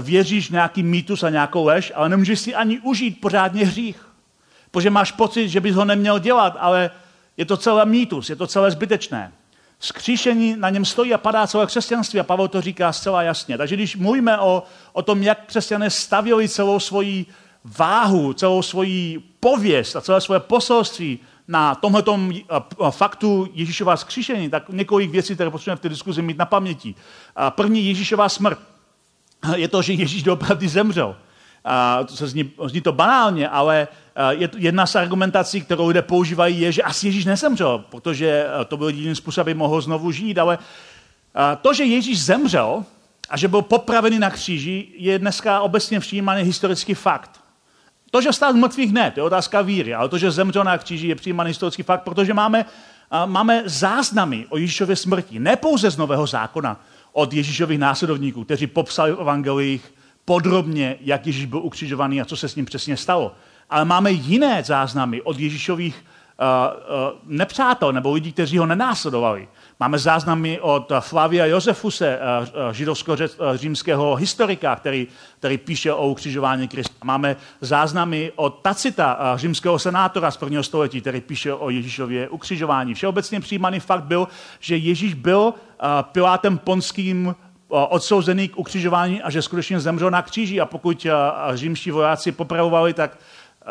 věříš 0.00 0.50
nějaký 0.50 0.82
mýtus 0.82 1.22
a 1.22 1.30
nějakou 1.30 1.64
lež, 1.64 1.92
ale 1.94 2.08
nemůžeš 2.08 2.40
si 2.40 2.54
ani 2.54 2.80
užít 2.80 3.20
pořádně 3.20 3.66
hřích. 3.66 4.08
Protože 4.70 4.90
máš 4.90 5.12
pocit, 5.12 5.48
že 5.48 5.60
bys 5.60 5.74
ho 5.74 5.84
neměl 5.84 6.18
dělat, 6.18 6.56
ale 6.60 6.90
je 7.36 7.44
to 7.44 7.56
celé 7.56 7.86
mýtus, 7.86 8.30
je 8.30 8.36
to 8.36 8.46
celé 8.46 8.70
zbytečné. 8.70 9.32
Skříšení 9.84 10.56
na 10.56 10.70
něm 10.70 10.84
stojí 10.84 11.14
a 11.14 11.18
padá 11.18 11.46
celé 11.46 11.66
křesťanství 11.66 12.20
a 12.20 12.24
Pavel 12.24 12.48
to 12.48 12.60
říká 12.60 12.92
zcela 12.92 13.22
jasně. 13.22 13.58
Takže 13.58 13.74
když 13.74 13.96
mluvíme 13.96 14.38
o, 14.38 14.62
o 14.92 15.02
tom, 15.02 15.22
jak 15.22 15.46
křesťané 15.46 15.90
stavili 15.90 16.48
celou 16.48 16.80
svoji 16.80 17.26
váhu, 17.64 18.32
celou 18.32 18.62
svoji 18.62 19.18
pověst 19.40 19.96
a 19.96 20.00
celé 20.00 20.20
svoje 20.20 20.40
poselství 20.40 21.18
na 21.48 21.74
tomto 21.74 22.20
faktu 22.90 23.48
Ježíšova 23.54 23.96
skříšení, 23.96 24.50
tak 24.50 24.68
několik 24.68 25.10
věcí, 25.10 25.34
které 25.34 25.50
potřebujeme 25.50 25.76
v 25.76 25.80
té 25.80 25.88
diskuzi 25.88 26.22
mít 26.22 26.38
na 26.38 26.46
paměti. 26.46 26.94
První 27.50 27.86
Ježíšova 27.86 28.28
smrt 28.28 28.58
je 29.56 29.68
to, 29.68 29.82
že 29.82 29.92
Ježíš 29.92 30.22
doopravdy 30.22 30.68
zemřel. 30.68 31.16
A 31.64 32.04
to 32.04 32.16
se 32.16 32.26
zní, 32.26 32.50
zní 32.66 32.80
to 32.80 32.92
banálně, 32.92 33.48
ale 33.48 33.88
je 34.30 34.48
to 34.48 34.58
jedna 34.60 34.86
z 34.86 34.96
argumentací, 34.96 35.60
kterou 35.60 35.88
lidé 35.88 36.02
používají, 36.02 36.60
je, 36.60 36.72
že 36.72 36.82
asi 36.82 37.06
Ježíš 37.06 37.24
nezemřel, 37.24 37.84
protože 37.90 38.46
to 38.68 38.76
byl 38.76 38.86
jediný 38.88 39.14
způsob, 39.14 39.40
aby 39.40 39.54
mohl 39.54 39.80
znovu 39.80 40.10
žít, 40.10 40.38
ale 40.38 40.58
to, 41.62 41.74
že 41.74 41.84
Ježíš 41.84 42.24
zemřel 42.24 42.84
a 43.30 43.36
že 43.36 43.48
byl 43.48 43.62
popravený 43.62 44.18
na 44.18 44.30
kříži, 44.30 44.88
je 44.96 45.18
dneska 45.18 45.60
obecně 45.60 46.00
všímaný 46.00 46.42
historický 46.42 46.94
fakt. 46.94 47.40
To, 48.10 48.22
že 48.22 48.32
stál 48.32 48.52
z 48.52 48.56
mrtvých 48.56 48.92
ne, 48.92 49.10
to 49.10 49.20
je 49.20 49.24
otázka 49.24 49.62
víry, 49.62 49.94
ale 49.94 50.08
to, 50.08 50.18
že 50.18 50.30
zemřel 50.30 50.64
na 50.64 50.78
kříži, 50.78 51.08
je 51.08 51.14
přijímaný 51.14 51.48
historický 51.48 51.82
fakt, 51.82 52.02
protože 52.02 52.34
máme, 52.34 52.64
máme 53.26 53.62
záznamy 53.66 54.46
o 54.48 54.58
Ježíšově 54.58 54.96
smrti, 54.96 55.38
ne 55.38 55.56
pouze 55.56 55.90
z 55.90 55.96
Nového 55.96 56.26
zákona, 56.26 56.80
od 57.12 57.32
Ježíšových 57.32 57.78
následovníků, 57.78 58.44
kteří 58.44 58.66
popsali 58.66 59.12
v 59.12 59.20
evangelích 59.20 59.94
podrobně, 60.24 60.96
jak 61.00 61.26
Ježíš 61.26 61.44
byl 61.44 61.58
ukřižovaný 61.58 62.20
a 62.20 62.24
co 62.24 62.36
se 62.36 62.48
s 62.48 62.56
ním 62.56 62.64
přesně 62.64 62.96
stalo. 62.96 63.34
Ale 63.70 63.84
máme 63.84 64.10
jiné 64.12 64.62
záznamy 64.64 65.22
od 65.22 65.38
Ježíšových 65.38 66.04
uh, 66.04 66.46
uh, 67.12 67.18
nepřátel 67.24 67.92
nebo 67.92 68.12
lidí, 68.12 68.32
kteří 68.32 68.58
ho 68.58 68.66
nenásledovali. 68.66 69.48
Máme 69.80 69.98
záznamy 69.98 70.60
od 70.60 70.92
Flavia 71.00 71.46
Josefuse, 71.46 72.18
uh, 72.18 72.72
židovsko-římského 72.72 74.14
historika, 74.14 74.76
který, 74.76 75.06
který 75.38 75.58
píše 75.58 75.92
o 75.92 76.08
ukřižování 76.08 76.68
Krista. 76.68 76.94
Máme 77.04 77.36
záznamy 77.60 78.32
od 78.36 78.50
Tacita, 78.62 79.36
římského 79.36 79.78
senátora 79.78 80.30
z 80.30 80.36
prvního 80.36 80.62
století, 80.62 81.00
který 81.00 81.20
píše 81.20 81.54
o 81.54 81.70
Ježíšově 81.70 82.28
ukřižování. 82.28 82.94
Všeobecně 82.94 83.40
přijímaný 83.40 83.80
fakt 83.80 84.04
byl, 84.04 84.28
že 84.60 84.76
Ježíš 84.76 85.14
byl 85.14 85.54
Pilátem 86.02 86.58
ponským 86.58 87.34
odsouzený 87.88 88.48
k 88.48 88.58
ukřižování 88.58 89.22
a 89.22 89.30
že 89.30 89.42
skutečně 89.42 89.80
zemřel 89.80 90.10
na 90.10 90.22
kříži. 90.22 90.60
A 90.60 90.66
pokud 90.66 91.06
římští 91.54 91.90
vojáci 91.90 92.32
popravovali, 92.32 92.94
tak 92.94 93.18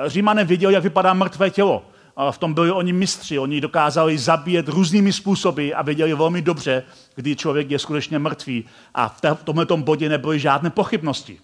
Římané 0.05 0.43
věděli, 0.43 0.73
jak 0.73 0.83
vypadá 0.83 1.13
mrtvé 1.13 1.49
tělo. 1.49 1.85
V 2.31 2.37
tom 2.37 2.53
byli 2.53 2.71
oni 2.71 2.93
mistři, 2.93 3.39
oni 3.39 3.61
dokázali 3.61 4.17
zabíjet 4.17 4.67
různými 4.67 5.13
způsoby 5.13 5.71
a 5.75 5.81
věděli 5.81 6.13
velmi 6.13 6.41
dobře, 6.41 6.83
kdy 7.15 7.35
člověk 7.35 7.71
je 7.71 7.79
skutečně 7.79 8.19
mrtvý. 8.19 8.65
A 8.95 9.15
v 9.33 9.43
tomto 9.43 9.77
bodě 9.77 10.09
nebyly 10.09 10.39
žádné 10.39 10.69
pochybnosti. 10.69 11.39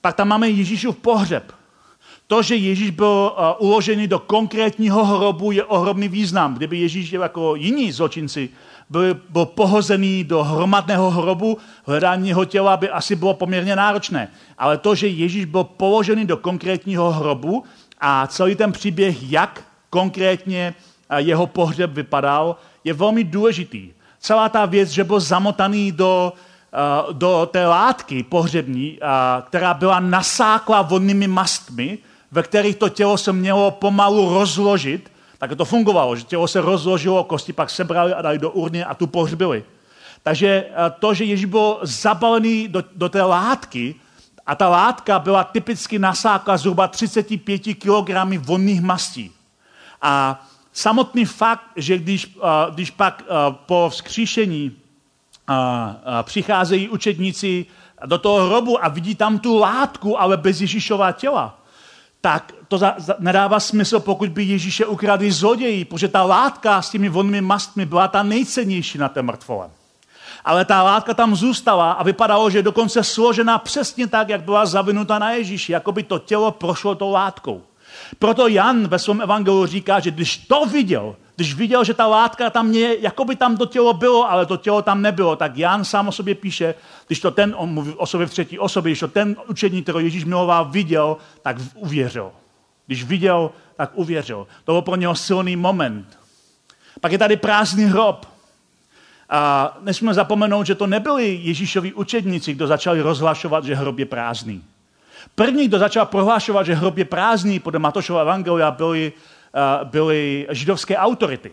Pak 0.00 0.16
tam 0.16 0.28
máme 0.28 0.48
Ježíšův 0.48 0.96
pohřeb. 0.96 1.52
To, 2.26 2.42
že 2.42 2.56
Ježíš 2.56 2.90
byl 2.90 3.32
uložený 3.58 4.06
do 4.06 4.18
konkrétního 4.18 5.04
hrobu, 5.04 5.52
je 5.52 5.64
ohromný 5.64 6.08
význam. 6.08 6.54
Kdyby 6.54 6.78
Ježíš 6.78 7.12
jako 7.12 7.54
jiní 7.54 7.92
zločinci 7.92 8.48
byl, 8.90 9.14
byl 9.28 9.46
pohozený 9.46 10.24
do 10.24 10.44
hromadného 10.44 11.10
hrobu, 11.10 11.58
hledání 11.86 12.28
jeho 12.28 12.44
těla 12.44 12.76
by 12.76 12.90
asi 12.90 13.16
bylo 13.16 13.34
poměrně 13.34 13.76
náročné. 13.76 14.28
Ale 14.58 14.78
to, 14.78 14.94
že 14.94 15.06
Ježíš 15.06 15.44
byl 15.44 15.64
položený 15.64 16.26
do 16.26 16.36
konkrétního 16.36 17.12
hrobu 17.12 17.64
a 18.00 18.26
celý 18.26 18.54
ten 18.54 18.72
příběh, 18.72 19.30
jak 19.32 19.64
konkrétně 19.90 20.74
jeho 21.16 21.46
pohřeb 21.46 21.90
vypadal, 21.90 22.56
je 22.84 22.92
velmi 22.92 23.24
důležitý. 23.24 23.90
Celá 24.20 24.48
ta 24.48 24.66
věc, 24.66 24.88
že 24.88 25.04
byl 25.04 25.20
zamotaný 25.20 25.92
do, 25.92 26.32
do 27.12 27.48
té 27.52 27.66
látky 27.66 28.22
pohřební, 28.22 28.98
která 29.46 29.74
byla 29.74 30.00
nasákla 30.00 30.82
vodnými 30.82 31.28
mastmi, 31.28 31.98
ve 32.32 32.42
kterých 32.42 32.76
to 32.76 32.88
tělo 32.88 33.18
se 33.18 33.32
mělo 33.32 33.70
pomalu 33.70 34.34
rozložit, 34.34 35.10
tak 35.38 35.54
to 35.54 35.64
fungovalo, 35.64 36.16
že 36.16 36.22
tělo 36.22 36.48
se 36.48 36.60
rozložilo, 36.60 37.24
kosti 37.24 37.52
pak 37.52 37.70
sebrali 37.70 38.12
a 38.12 38.22
dali 38.22 38.38
do 38.38 38.50
urny 38.50 38.84
a 38.84 38.94
tu 38.94 39.06
pohřbili. 39.06 39.64
Takže 40.22 40.48
eh, 40.48 40.90
to, 40.98 41.14
že 41.14 41.24
Ježíš 41.24 41.44
byl 41.44 41.78
zabalený 41.82 42.68
do, 42.68 42.84
do 42.96 43.08
té 43.08 43.22
látky, 43.22 43.94
a 44.46 44.54
ta 44.54 44.68
látka 44.68 45.18
byla 45.18 45.44
typicky 45.44 45.98
nasákla 45.98 46.56
zhruba 46.56 46.88
35 46.88 47.58
kg 47.58 48.10
vonných 48.38 48.80
mastí. 48.80 49.32
A 50.02 50.44
samotný 50.72 51.24
fakt, 51.24 51.64
že 51.76 51.98
když, 51.98 52.36
eh, 52.36 52.70
když 52.70 52.90
pak 52.90 53.22
eh, 53.22 53.54
po 53.66 53.88
vzkříšení 53.90 54.72
přicházejí 56.22 56.88
učedníci 56.88 57.66
do 58.06 58.18
toho 58.18 58.46
hrobu 58.46 58.84
a 58.84 58.88
vidí 58.88 59.14
tam 59.14 59.38
tu 59.38 59.58
látku, 59.58 60.20
ale 60.20 60.36
bez 60.36 60.60
Ježíšova 60.60 61.12
těla, 61.12 61.58
tak 62.20 62.52
to 62.68 62.78
za, 62.78 62.94
za, 62.98 63.14
nedává 63.18 63.60
smysl, 63.60 64.00
pokud 64.00 64.28
by 64.28 64.44
Ježíše 64.44 64.86
ukradli 64.86 65.32
zloději, 65.32 65.84
protože 65.84 66.08
ta 66.08 66.22
látka 66.22 66.82
s 66.82 66.90
těmi 66.90 67.08
vonnými 67.08 67.40
mastmi 67.40 67.86
byla 67.86 68.08
ta 68.08 68.22
nejcennější 68.22 68.98
na 68.98 69.08
té 69.08 69.22
mrtvole. 69.22 69.70
Ale 70.44 70.64
ta 70.64 70.82
látka 70.82 71.14
tam 71.14 71.36
zůstala 71.36 71.92
a 71.92 72.02
vypadalo, 72.02 72.50
že 72.50 72.58
je 72.58 72.62
dokonce 72.62 73.04
složená 73.04 73.58
přesně 73.58 74.06
tak, 74.06 74.28
jak 74.28 74.42
byla 74.42 74.66
zavinuta 74.66 75.18
na 75.18 75.30
Ježíši, 75.30 75.72
jako 75.72 75.92
by 75.92 76.02
to 76.02 76.18
tělo 76.18 76.50
prošlo 76.50 76.94
tou 76.94 77.10
látkou. 77.10 77.62
Proto 78.18 78.48
Jan 78.48 78.88
ve 78.88 78.98
svém 78.98 79.20
evangelu 79.20 79.66
říká, 79.66 80.00
že 80.00 80.10
když 80.10 80.36
to 80.36 80.66
viděl, 80.66 81.16
když 81.38 81.54
viděl, 81.54 81.84
že 81.84 81.94
ta 81.94 82.06
látka 82.06 82.50
tam 82.50 82.72
je, 82.72 83.00
jako 83.00 83.24
by 83.24 83.36
tam 83.36 83.56
to 83.56 83.66
tělo 83.66 83.92
bylo, 83.92 84.30
ale 84.30 84.46
to 84.46 84.56
tělo 84.56 84.82
tam 84.82 85.02
nebylo, 85.02 85.36
tak 85.36 85.56
Jan 85.56 85.84
sám 85.84 86.08
o 86.08 86.12
sobě 86.12 86.34
píše, 86.34 86.74
když 87.06 87.20
to 87.20 87.30
ten, 87.30 87.54
on 87.58 87.68
mluví 87.68 87.94
o 87.94 88.06
sobě 88.06 88.26
v 88.26 88.30
třetí 88.30 88.58
osobě, 88.58 88.90
když 88.90 89.00
to 89.00 89.08
ten 89.08 89.36
učení, 89.46 89.82
který 89.82 90.04
Ježíš 90.04 90.24
miloval, 90.24 90.64
viděl, 90.64 91.16
tak 91.42 91.56
uvěřil. 91.74 92.30
Když 92.86 93.04
viděl, 93.04 93.50
tak 93.76 93.90
uvěřil. 93.94 94.46
To 94.64 94.72
byl 94.72 94.82
pro 94.82 94.96
něho 94.96 95.14
silný 95.14 95.56
moment. 95.56 96.18
Pak 97.00 97.12
je 97.12 97.18
tady 97.18 97.36
prázdný 97.36 97.84
hrob. 97.84 98.26
A 99.30 99.76
nesmíme 99.80 100.14
zapomenout, 100.14 100.66
že 100.66 100.74
to 100.74 100.86
nebyli 100.86 101.38
Ježíšovi 101.42 101.92
učedníci, 101.92 102.54
kdo 102.54 102.66
začali 102.66 103.00
rozhlašovat, 103.00 103.64
že 103.64 103.74
hrob 103.74 103.98
je 103.98 104.06
prázdný. 104.06 104.64
První, 105.34 105.68
kdo 105.68 105.78
začal 105.78 106.06
prohlášovat, 106.06 106.66
že 106.66 106.74
hrob 106.74 106.98
je 106.98 107.04
prázdný 107.04 107.58
podle 107.60 107.78
Matošova 107.78 108.20
evangelia, 108.20 108.70
byly, 108.70 109.12
byly 109.84 110.46
židovské 110.50 110.96
autority, 110.96 111.52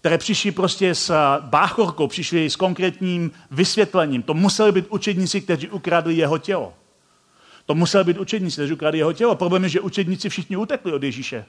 které 0.00 0.18
přišly 0.18 0.50
prostě 0.50 0.94
s 0.94 1.14
báchorkou, 1.40 2.06
přišly 2.06 2.50
s 2.50 2.56
konkrétním 2.56 3.30
vysvětlením. 3.50 4.22
To 4.22 4.34
museli 4.34 4.72
být 4.72 4.86
učedníci, 4.88 5.40
kteří 5.40 5.68
ukradli 5.68 6.14
jeho 6.14 6.38
tělo. 6.38 6.72
To 7.66 7.74
museli 7.74 8.04
být 8.04 8.18
učedníci, 8.18 8.54
kteří 8.54 8.72
ukradli 8.72 8.98
jeho 8.98 9.12
tělo. 9.12 9.34
Problém 9.34 9.62
je, 9.62 9.68
že 9.68 9.80
učedníci 9.80 10.28
všichni 10.28 10.56
utekli 10.56 10.92
od 10.92 11.02
Ježíše, 11.02 11.44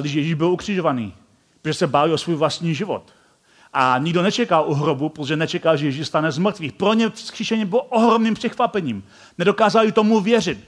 když 0.00 0.12
Ježíš 0.12 0.34
byl 0.34 0.46
ukřižovaný, 0.46 1.14
protože 1.62 1.74
se 1.74 1.86
báli 1.86 2.12
o 2.12 2.18
svůj 2.18 2.36
vlastní 2.36 2.74
život. 2.74 3.12
A 3.72 3.98
nikdo 3.98 4.22
nečekal 4.22 4.64
u 4.66 4.74
hrobu, 4.74 5.08
protože 5.08 5.36
nečekal, 5.36 5.76
že 5.76 5.86
Ježíš 5.86 6.06
stane 6.06 6.32
z 6.32 6.38
mrtvých. 6.38 6.72
Pro 6.72 6.94
ně 6.94 7.10
vzkříšení 7.10 7.64
bylo 7.64 7.82
ohromným 7.82 8.34
překvapením. 8.34 9.04
Nedokázali 9.38 9.92
tomu 9.92 10.20
věřit. 10.20 10.58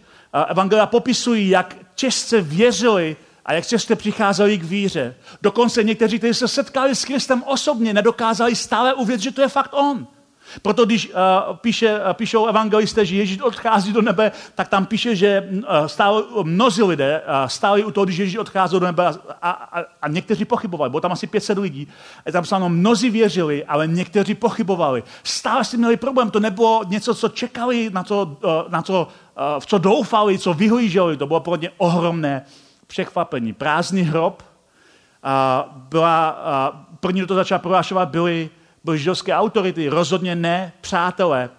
Evangelia 0.49 0.87
popisují, 0.87 1.49
jak 1.49 1.77
těžce 1.95 2.41
věřili 2.41 3.17
a 3.47 3.53
jak 3.53 3.67
těžce 3.67 3.97
přicházeli 3.97 4.59
k 4.59 4.65
víře. 4.65 5.15
Dokonce 5.43 5.85
někteří, 5.85 6.19
kteří 6.19 6.35
se 6.35 6.49
setkali 6.49 6.95
s 6.95 7.05
Kristem 7.05 7.43
osobně, 7.47 7.95
nedokázali 7.95 8.57
stále 8.57 8.95
uvěřit, 8.95 9.23
že 9.23 9.31
to 9.31 9.43
je 9.43 9.49
fakt 9.49 9.75
On. 9.75 10.07
Proto 10.63 10.85
když 10.85 11.09
uh, 11.09 11.57
píše, 11.57 12.01
uh, 12.01 12.13
píšou 12.13 12.47
evangelisté, 12.47 13.05
že 13.07 13.17
Ježíš 13.17 13.41
odchází 13.41 13.93
do 13.93 14.03
nebe, 14.03 14.33
tak 14.55 14.69
tam 14.69 14.87
píše, 14.87 15.17
že 15.17 15.49
uh, 15.51 15.63
stále 15.87 16.23
mnozí 16.43 16.83
lidé 16.83 17.23
uh, 17.23 17.49
stáli 17.49 17.85
u 17.85 17.91
toho, 17.91 18.05
když 18.05 18.17
Ježíš 18.17 18.37
odcházel 18.37 18.81
do 18.81 18.87
nebe 18.87 19.07
a, 19.07 19.51
a, 19.51 19.85
a 20.03 20.09
někteří 20.09 20.45
pochybovali. 20.45 20.91
Bylo 20.91 21.01
tam 21.01 21.13
asi 21.13 21.27
500 21.27 21.59
lidí. 21.59 21.89
A 22.27 22.33
tam 22.33 22.43
psáno, 22.43 22.69
mnozí 22.69 23.11
věřili, 23.11 23.65
ale 23.65 23.87
někteří 23.87 24.35
pochybovali. 24.35 25.03
Stále 25.25 25.65
si 25.65 25.77
měli 25.77 25.97
problém. 25.97 26.31
To 26.31 26.41
nebylo 26.41 26.83
něco, 26.87 27.15
co 27.15 27.29
čekali, 27.29 27.91
na 27.93 28.05
co, 28.05 28.23
uh, 28.23 28.51
na 28.69 28.83
co, 28.83 29.09
uh, 29.09 29.61
v 29.61 29.67
co 29.67 29.79
doufali, 29.79 30.39
co 30.39 30.55
vyhlíželi. 30.55 31.17
To 31.17 31.27
bylo 31.27 31.41
pro 31.41 31.57
ně 31.57 31.71
ohromné 31.77 32.45
překvapení. 32.87 33.53
Prázdný 33.53 34.03
hrob. 34.03 34.43
Uh, 34.43 35.73
byla, 35.73 36.39
uh, 36.71 36.97
první, 37.01 37.21
kdo 37.21 37.27
to 37.27 37.35
začal 37.35 37.59
prohlášovat, 37.59 38.09
byli 38.09 38.51
byly 38.87 38.99
židovské 38.99 39.35
autority, 39.35 39.89
rozhodně 39.89 40.35
ne 40.35 40.73
přátelé 40.81 41.51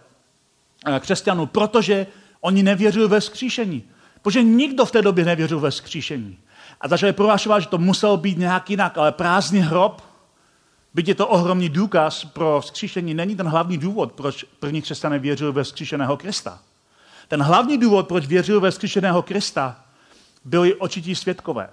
eh, 0.86 1.00
křesťanů, 1.00 1.46
protože 1.46 2.08
oni 2.42 2.64
nevěřili 2.64 3.08
ve 3.08 3.22
skříšení. 3.22 3.84
Protože 4.22 4.44
nikdo 4.44 4.86
v 4.86 4.92
té 4.92 5.02
době 5.02 5.26
nevěřil 5.26 5.60
ve 5.60 5.72
skříšení. 5.72 6.38
A 6.82 6.88
začali 6.88 7.14
prohlašovat, 7.14 7.60
že 7.60 7.68
to 7.68 7.78
muselo 7.78 8.18
být 8.18 8.38
nějak 8.38 8.70
jinak, 8.70 8.98
ale 8.98 9.12
prázdný 9.12 9.60
hrob, 9.60 10.02
byť 10.94 11.08
je 11.08 11.16
to 11.16 11.28
ohromný 11.28 11.70
důkaz 11.70 12.26
pro 12.26 12.62
skříšení, 12.62 13.14
není 13.14 13.36
ten 13.36 13.48
hlavní 13.48 13.78
důvod, 13.78 14.12
proč 14.12 14.44
první 14.60 14.82
křesťané 14.82 15.20
věřili 15.20 15.52
ve 15.52 15.64
skříšeného 15.64 16.18
Krista. 16.18 16.60
Ten 17.28 17.42
hlavní 17.42 17.78
důvod, 17.78 18.08
proč 18.08 18.26
věřili 18.26 18.60
ve 18.60 18.72
skříšeného 18.72 19.22
Krista, 19.22 19.84
byli 20.46 20.76
očití 20.76 21.16
světkové. 21.16 21.70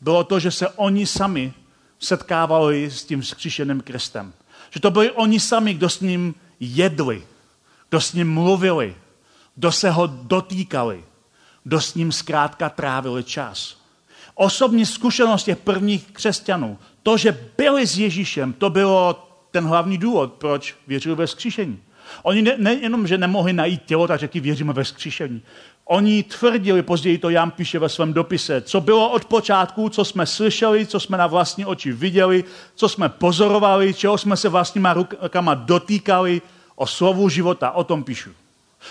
Bylo 0.00 0.24
to, 0.24 0.38
že 0.38 0.50
se 0.50 0.68
oni 0.68 1.06
sami 1.06 1.52
setkávali 1.98 2.90
s 2.90 3.04
tím 3.04 3.22
skříšeným 3.22 3.80
Kristem. 3.80 4.32
Že 4.70 4.80
to 4.80 4.90
byli 4.90 5.10
oni 5.10 5.40
sami, 5.40 5.74
kdo 5.74 5.88
s 5.88 6.00
ním 6.00 6.34
jedli, 6.60 7.24
kdo 7.88 8.00
s 8.00 8.12
ním 8.12 8.32
mluvili, 8.32 8.96
kdo 9.54 9.72
se 9.72 9.90
ho 9.90 10.06
dotýkali, 10.06 11.04
kdo 11.64 11.80
s 11.80 11.94
ním 11.94 12.12
zkrátka 12.12 12.68
trávili 12.68 13.24
čas. 13.24 13.76
Osobní 14.34 14.86
zkušenost 14.86 15.44
těch 15.44 15.58
prvních 15.58 16.06
křesťanů, 16.12 16.78
to, 17.02 17.16
že 17.16 17.50
byli 17.56 17.86
s 17.86 17.98
Ježíšem, 17.98 18.52
to 18.52 18.70
bylo 18.70 19.28
ten 19.50 19.64
hlavní 19.64 19.98
důvod, 19.98 20.32
proč 20.32 20.74
věřili 20.86 21.14
ve 21.14 21.26
skříšení. 21.26 21.82
Oni 22.22 22.42
ne, 22.42 22.54
nejenom, 22.58 23.06
že 23.06 23.18
nemohli 23.18 23.52
najít 23.52 23.82
tělo, 23.84 24.08
tak 24.08 24.20
řekli, 24.20 24.40
věříme 24.40 24.72
ve 24.72 24.84
skříšení. 24.84 25.42
Oni 25.88 26.22
tvrdili, 26.22 26.82
později 26.82 27.18
to 27.18 27.30
Jan 27.30 27.50
píše 27.50 27.78
ve 27.78 27.88
svém 27.88 28.12
dopise, 28.12 28.60
co 28.60 28.80
bylo 28.80 29.10
od 29.10 29.24
počátku, 29.24 29.88
co 29.88 30.04
jsme 30.04 30.26
slyšeli, 30.26 30.86
co 30.86 31.00
jsme 31.00 31.18
na 31.18 31.26
vlastní 31.26 31.66
oči 31.66 31.92
viděli, 31.92 32.44
co 32.74 32.88
jsme 32.88 33.08
pozorovali, 33.08 33.94
čeho 33.94 34.18
jsme 34.18 34.36
se 34.36 34.48
vlastníma 34.48 34.92
rukama 34.92 35.54
dotýkali, 35.54 36.42
o 36.76 36.86
slovu 36.86 37.28
života, 37.28 37.70
o 37.70 37.84
tom 37.84 38.04
píšu. 38.04 38.30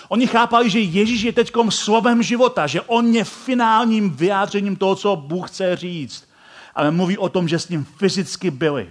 Oni 0.08 0.26
chápali, 0.26 0.70
že 0.70 0.80
Ježíš 0.80 1.22
je 1.22 1.32
teď 1.32 1.52
slovem 1.68 2.22
života, 2.22 2.66
že 2.66 2.80
on 2.80 3.14
je 3.14 3.24
finálním 3.24 4.10
vyjádřením 4.10 4.76
toho, 4.76 4.94
co 4.96 5.16
Bůh 5.16 5.50
chce 5.50 5.76
říct. 5.76 6.28
Ale 6.74 6.90
mluví 6.90 7.18
o 7.18 7.28
tom, 7.28 7.48
že 7.48 7.58
s 7.58 7.68
ním 7.68 7.84
fyzicky 7.84 8.50
byli. 8.50 8.90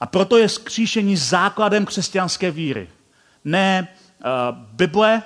A 0.00 0.06
proto 0.06 0.36
je 0.36 0.48
skříšení 0.48 1.16
základem 1.16 1.86
křesťanské 1.86 2.50
víry. 2.50 2.88
Ne 3.44 3.88
uh, 3.88 4.56
Bible, 4.72 5.22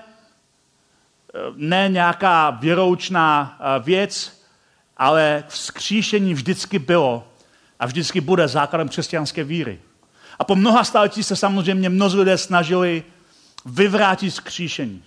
ne 1.57 1.89
nějaká 1.89 2.51
věroučná 2.51 3.59
uh, 3.59 3.85
věc, 3.85 4.43
ale 4.97 5.45
vzkříšení 5.49 6.35
vždycky 6.35 6.79
bylo 6.79 7.29
a 7.81 7.87
vždycky 7.87 8.21
bude 8.21 8.49
základem 8.49 8.89
křesťanské 8.89 9.45
víry. 9.45 9.81
A 10.39 10.45
po 10.45 10.57
mnoha 10.57 10.85
staletí 10.85 11.23
se 11.23 11.37
samozřejmě 11.37 11.89
mnozí 11.89 12.19
lidé 12.19 12.39
snažili 12.39 13.05
vyvrátit 13.65 14.31
skříšení. 14.31 15.03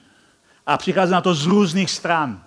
A 0.66 0.78
přichází 0.78 1.12
na 1.12 1.22
to 1.22 1.34
z 1.34 1.46
různých 1.46 1.92
stran. 1.92 2.44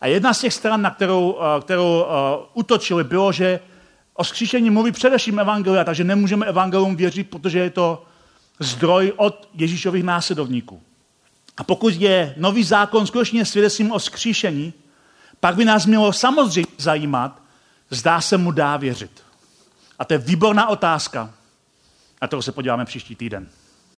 A 0.00 0.06
jedna 0.06 0.34
z 0.34 0.40
těch 0.40 0.54
stran, 0.54 0.82
na 0.82 0.90
kterou, 0.90 1.38
eh, 1.40 1.60
kterou 1.60 2.02
uh, 2.02 2.08
utočili, 2.54 3.04
bylo, 3.04 3.32
že 3.32 3.60
o 4.14 4.24
skříšení 4.24 4.70
mluví 4.70 4.92
především 4.92 5.38
evangelia, 5.38 5.84
takže 5.84 6.04
nemůžeme 6.04 6.46
evangelium 6.46 6.96
věřit, 6.96 7.30
protože 7.30 7.58
je 7.58 7.70
to 7.70 8.04
zdroj 8.58 9.12
od 9.16 9.48
Ježíšových 9.54 10.04
následovníků. 10.04 10.82
A 11.56 11.64
pokud 11.64 11.94
je 11.94 12.34
nový 12.36 12.64
zákon 12.64 13.06
skutečně 13.06 13.44
svědectvím 13.44 13.92
o 13.92 14.00
skříšení, 14.00 14.72
pak 15.40 15.56
by 15.56 15.64
nás 15.64 15.86
mělo 15.86 16.12
samozřejmě 16.12 16.72
zajímat, 16.78 17.42
zdá 17.90 18.20
se 18.20 18.38
mu 18.38 18.50
dá 18.50 18.76
věřit. 18.76 19.22
A 19.98 20.04
to 20.04 20.14
je 20.14 20.18
výborná 20.18 20.68
otázka. 20.68 21.34
A 22.20 22.26
toho 22.26 22.42
se 22.42 22.52
podíváme 22.52 22.84
příští 22.84 23.14
týden. 23.14 23.48